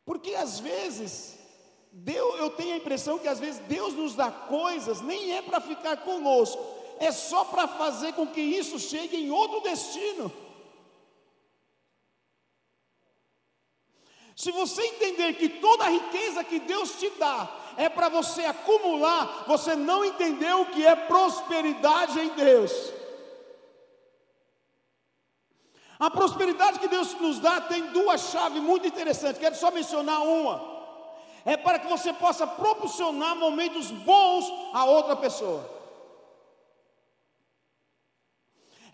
Porque 0.05 0.35
às 0.35 0.59
vezes, 0.59 1.39
Deus, 1.95 2.39
eu 2.39 2.49
tenho 2.49 2.73
a 2.73 2.77
impressão 2.77 3.19
que 3.19 3.27
às 3.27 3.39
vezes 3.39 3.59
Deus 3.67 3.93
nos 3.93 4.15
dá 4.15 4.31
coisas, 4.31 4.99
nem 5.01 5.37
é 5.37 5.43
para 5.43 5.61
ficar 5.61 5.97
conosco, 5.97 6.59
é 6.99 7.11
só 7.11 7.45
para 7.45 7.67
fazer 7.67 8.13
com 8.13 8.25
que 8.25 8.41
isso 8.41 8.79
chegue 8.79 9.15
em 9.15 9.29
outro 9.29 9.61
destino. 9.61 10.33
Se 14.35 14.49
você 14.51 14.81
entender 14.81 15.33
que 15.33 15.47
toda 15.47 15.85
a 15.85 15.89
riqueza 15.89 16.43
que 16.43 16.59
Deus 16.61 16.93
te 16.93 17.11
dá 17.11 17.47
é 17.77 17.87
para 17.87 18.09
você 18.09 18.43
acumular, 18.43 19.45
você 19.47 19.75
não 19.75 20.03
entendeu 20.03 20.61
o 20.61 20.65
que 20.65 20.83
é 20.83 20.95
prosperidade 20.95 22.19
em 22.19 22.29
Deus. 22.29 22.71
A 25.99 26.09
prosperidade 26.09 26.79
que 26.79 26.87
Deus 26.87 27.13
nos 27.21 27.39
dá 27.39 27.61
tem 27.61 27.85
duas 27.91 28.31
chaves 28.31 28.63
muito 28.63 28.87
interessantes, 28.87 29.39
quero 29.39 29.55
só 29.55 29.69
mencionar 29.69 30.23
uma. 30.23 30.72
É 31.45 31.57
para 31.57 31.79
que 31.79 31.87
você 31.87 32.13
possa 32.13 32.47
proporcionar 32.47 33.35
momentos 33.35 33.91
bons 33.91 34.45
a 34.73 34.85
outra 34.85 35.15
pessoa. 35.15 35.69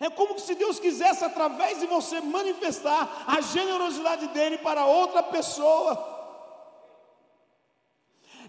É 0.00 0.08
como 0.08 0.38
se 0.38 0.54
Deus 0.54 0.80
quisesse, 0.80 1.24
através 1.24 1.78
de 1.78 1.86
você, 1.86 2.20
manifestar 2.20 3.24
a 3.26 3.40
generosidade 3.42 4.28
dele 4.28 4.56
para 4.58 4.86
outra 4.86 5.22
pessoa. 5.22 6.19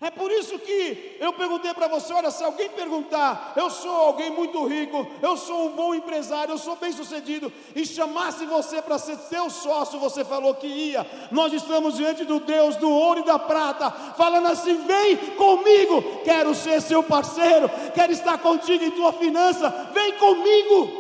É 0.03 0.09
por 0.09 0.31
isso 0.31 0.57
que 0.57 1.15
eu 1.19 1.31
perguntei 1.31 1.71
para 1.75 1.87
você: 1.87 2.11
olha, 2.11 2.31
se 2.31 2.43
alguém 2.43 2.69
perguntar, 2.69 3.53
eu 3.55 3.69
sou 3.69 3.91
alguém 3.91 4.31
muito 4.31 4.65
rico, 4.65 5.05
eu 5.21 5.37
sou 5.37 5.67
um 5.67 5.75
bom 5.75 5.93
empresário, 5.93 6.53
eu 6.53 6.57
sou 6.57 6.75
bem 6.75 6.91
sucedido, 6.91 7.53
e 7.75 7.85
chamasse 7.85 8.43
você 8.47 8.81
para 8.81 8.97
ser 8.97 9.15
seu 9.17 9.47
sócio, 9.51 9.99
você 9.99 10.25
falou 10.25 10.55
que 10.55 10.65
ia. 10.65 11.05
Nós 11.31 11.53
estamos 11.53 11.97
diante 11.97 12.25
do 12.25 12.39
Deus 12.39 12.75
do 12.77 12.89
ouro 12.89 13.19
e 13.19 13.25
da 13.25 13.37
prata, 13.37 13.91
falando 14.17 14.47
assim: 14.47 14.75
vem 14.87 15.17
comigo, 15.35 16.23
quero 16.23 16.55
ser 16.55 16.81
seu 16.81 17.03
parceiro, 17.03 17.69
quero 17.93 18.11
estar 18.11 18.39
contigo 18.39 18.83
em 18.83 18.91
tua 18.91 19.13
finança, 19.13 19.69
vem 19.93 20.13
comigo. 20.13 20.99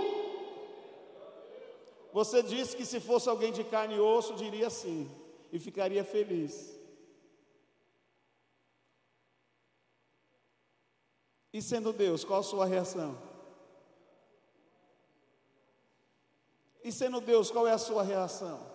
Você 2.13 2.43
disse 2.43 2.75
que 2.75 2.85
se 2.85 2.99
fosse 2.99 3.27
alguém 3.27 3.51
de 3.51 3.63
carne 3.63 3.95
e 3.95 3.99
osso, 3.99 4.35
diria 4.35 4.69
sim, 4.69 5.09
e 5.51 5.57
ficaria 5.57 6.03
feliz. 6.03 6.80
E 11.53 11.61
sendo 11.61 11.91
Deus, 11.91 12.23
qual 12.23 12.39
a 12.39 12.43
sua 12.43 12.65
reação? 12.65 13.17
E 16.83 16.91
sendo 16.91 17.21
Deus, 17.21 17.51
qual 17.51 17.67
é 17.67 17.71
a 17.71 17.77
sua 17.77 18.03
reação? 18.03 18.71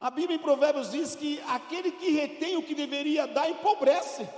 A 0.00 0.10
Bíblia 0.10 0.36
em 0.36 0.42
Provérbios 0.42 0.90
diz 0.90 1.14
que 1.14 1.40
aquele 1.42 1.92
que 1.92 2.10
retém 2.10 2.56
o 2.56 2.62
que 2.62 2.74
deveria 2.74 3.26
dar 3.26 3.50
empobrece. 3.50 4.28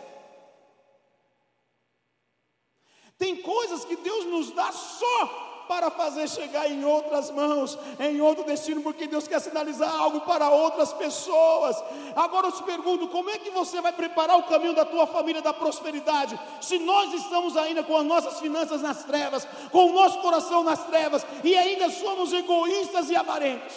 Tem 3.16 3.40
coisas 3.40 3.84
que 3.84 3.96
Deus 3.96 4.24
nos 4.26 4.50
dá 4.50 4.72
só 4.72 5.51
para 5.72 5.90
fazer 5.90 6.28
chegar 6.28 6.70
em 6.70 6.84
outras 6.84 7.30
mãos, 7.30 7.78
em 7.98 8.20
outro 8.20 8.44
destino, 8.44 8.82
porque 8.82 9.06
Deus 9.06 9.26
quer 9.26 9.40
sinalizar 9.40 9.90
algo 9.94 10.20
para 10.20 10.50
outras 10.50 10.92
pessoas. 10.92 11.82
Agora 12.14 12.48
eu 12.48 12.52
te 12.52 12.62
pergunto: 12.62 13.08
como 13.08 13.30
é 13.30 13.38
que 13.38 13.50
você 13.50 13.80
vai 13.80 13.90
preparar 13.90 14.38
o 14.38 14.42
caminho 14.42 14.74
da 14.74 14.84
tua 14.84 15.06
família 15.06 15.40
da 15.40 15.54
prosperidade, 15.54 16.38
se 16.60 16.78
nós 16.78 17.14
estamos 17.14 17.56
ainda 17.56 17.82
com 17.82 17.96
as 17.96 18.04
nossas 18.04 18.38
finanças 18.38 18.82
nas 18.82 19.04
trevas, 19.04 19.48
com 19.70 19.86
o 19.86 19.94
nosso 19.94 20.20
coração 20.20 20.62
nas 20.62 20.84
trevas 20.84 21.24
e 21.42 21.56
ainda 21.56 21.88
somos 21.88 22.30
egoístas 22.34 23.08
e 23.08 23.16
avarentos? 23.16 23.74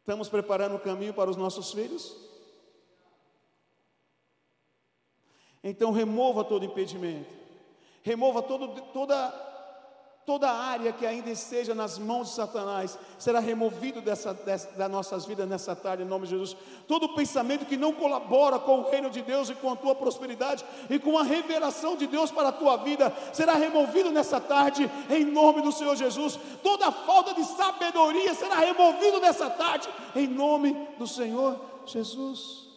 Estamos 0.00 0.28
preparando 0.28 0.74
o 0.74 0.80
caminho 0.80 1.14
para 1.14 1.30
os 1.30 1.36
nossos 1.36 1.70
filhos? 1.70 2.27
Então 5.68 5.92
remova 5.92 6.42
todo 6.42 6.64
impedimento, 6.64 7.28
remova 8.02 8.40
todo, 8.40 8.68
toda, 8.90 9.28
toda 10.24 10.50
área 10.50 10.94
que 10.94 11.04
ainda 11.04 11.28
esteja 11.28 11.74
nas 11.74 11.98
mãos 11.98 12.28
de 12.28 12.36
Satanás, 12.36 12.98
será 13.18 13.38
removido 13.38 14.00
dessa, 14.00 14.32
dessa, 14.32 14.70
das 14.78 14.90
nossas 14.90 15.26
vidas 15.26 15.46
nessa 15.46 15.76
tarde, 15.76 16.04
em 16.04 16.06
nome 16.06 16.24
de 16.24 16.30
Jesus. 16.30 16.56
Todo 16.86 17.14
pensamento 17.14 17.66
que 17.66 17.76
não 17.76 17.92
colabora 17.92 18.58
com 18.58 18.80
o 18.80 18.90
reino 18.90 19.10
de 19.10 19.20
Deus 19.20 19.50
e 19.50 19.54
com 19.56 19.70
a 19.70 19.76
tua 19.76 19.94
prosperidade 19.94 20.64
e 20.88 20.98
com 20.98 21.18
a 21.18 21.22
revelação 21.22 21.96
de 21.96 22.06
Deus 22.06 22.30
para 22.30 22.48
a 22.48 22.52
tua 22.52 22.78
vida, 22.78 23.12
será 23.34 23.52
removido 23.52 24.10
nessa 24.10 24.40
tarde, 24.40 24.90
em 25.10 25.22
nome 25.22 25.60
do 25.60 25.70
Senhor 25.70 25.96
Jesus. 25.96 26.38
Toda 26.62 26.90
falta 26.90 27.34
de 27.34 27.44
sabedoria 27.44 28.32
será 28.32 28.54
removido 28.54 29.20
nessa 29.20 29.50
tarde, 29.50 29.86
em 30.16 30.26
nome 30.26 30.88
do 30.98 31.06
Senhor 31.06 31.60
Jesus. 31.84 32.67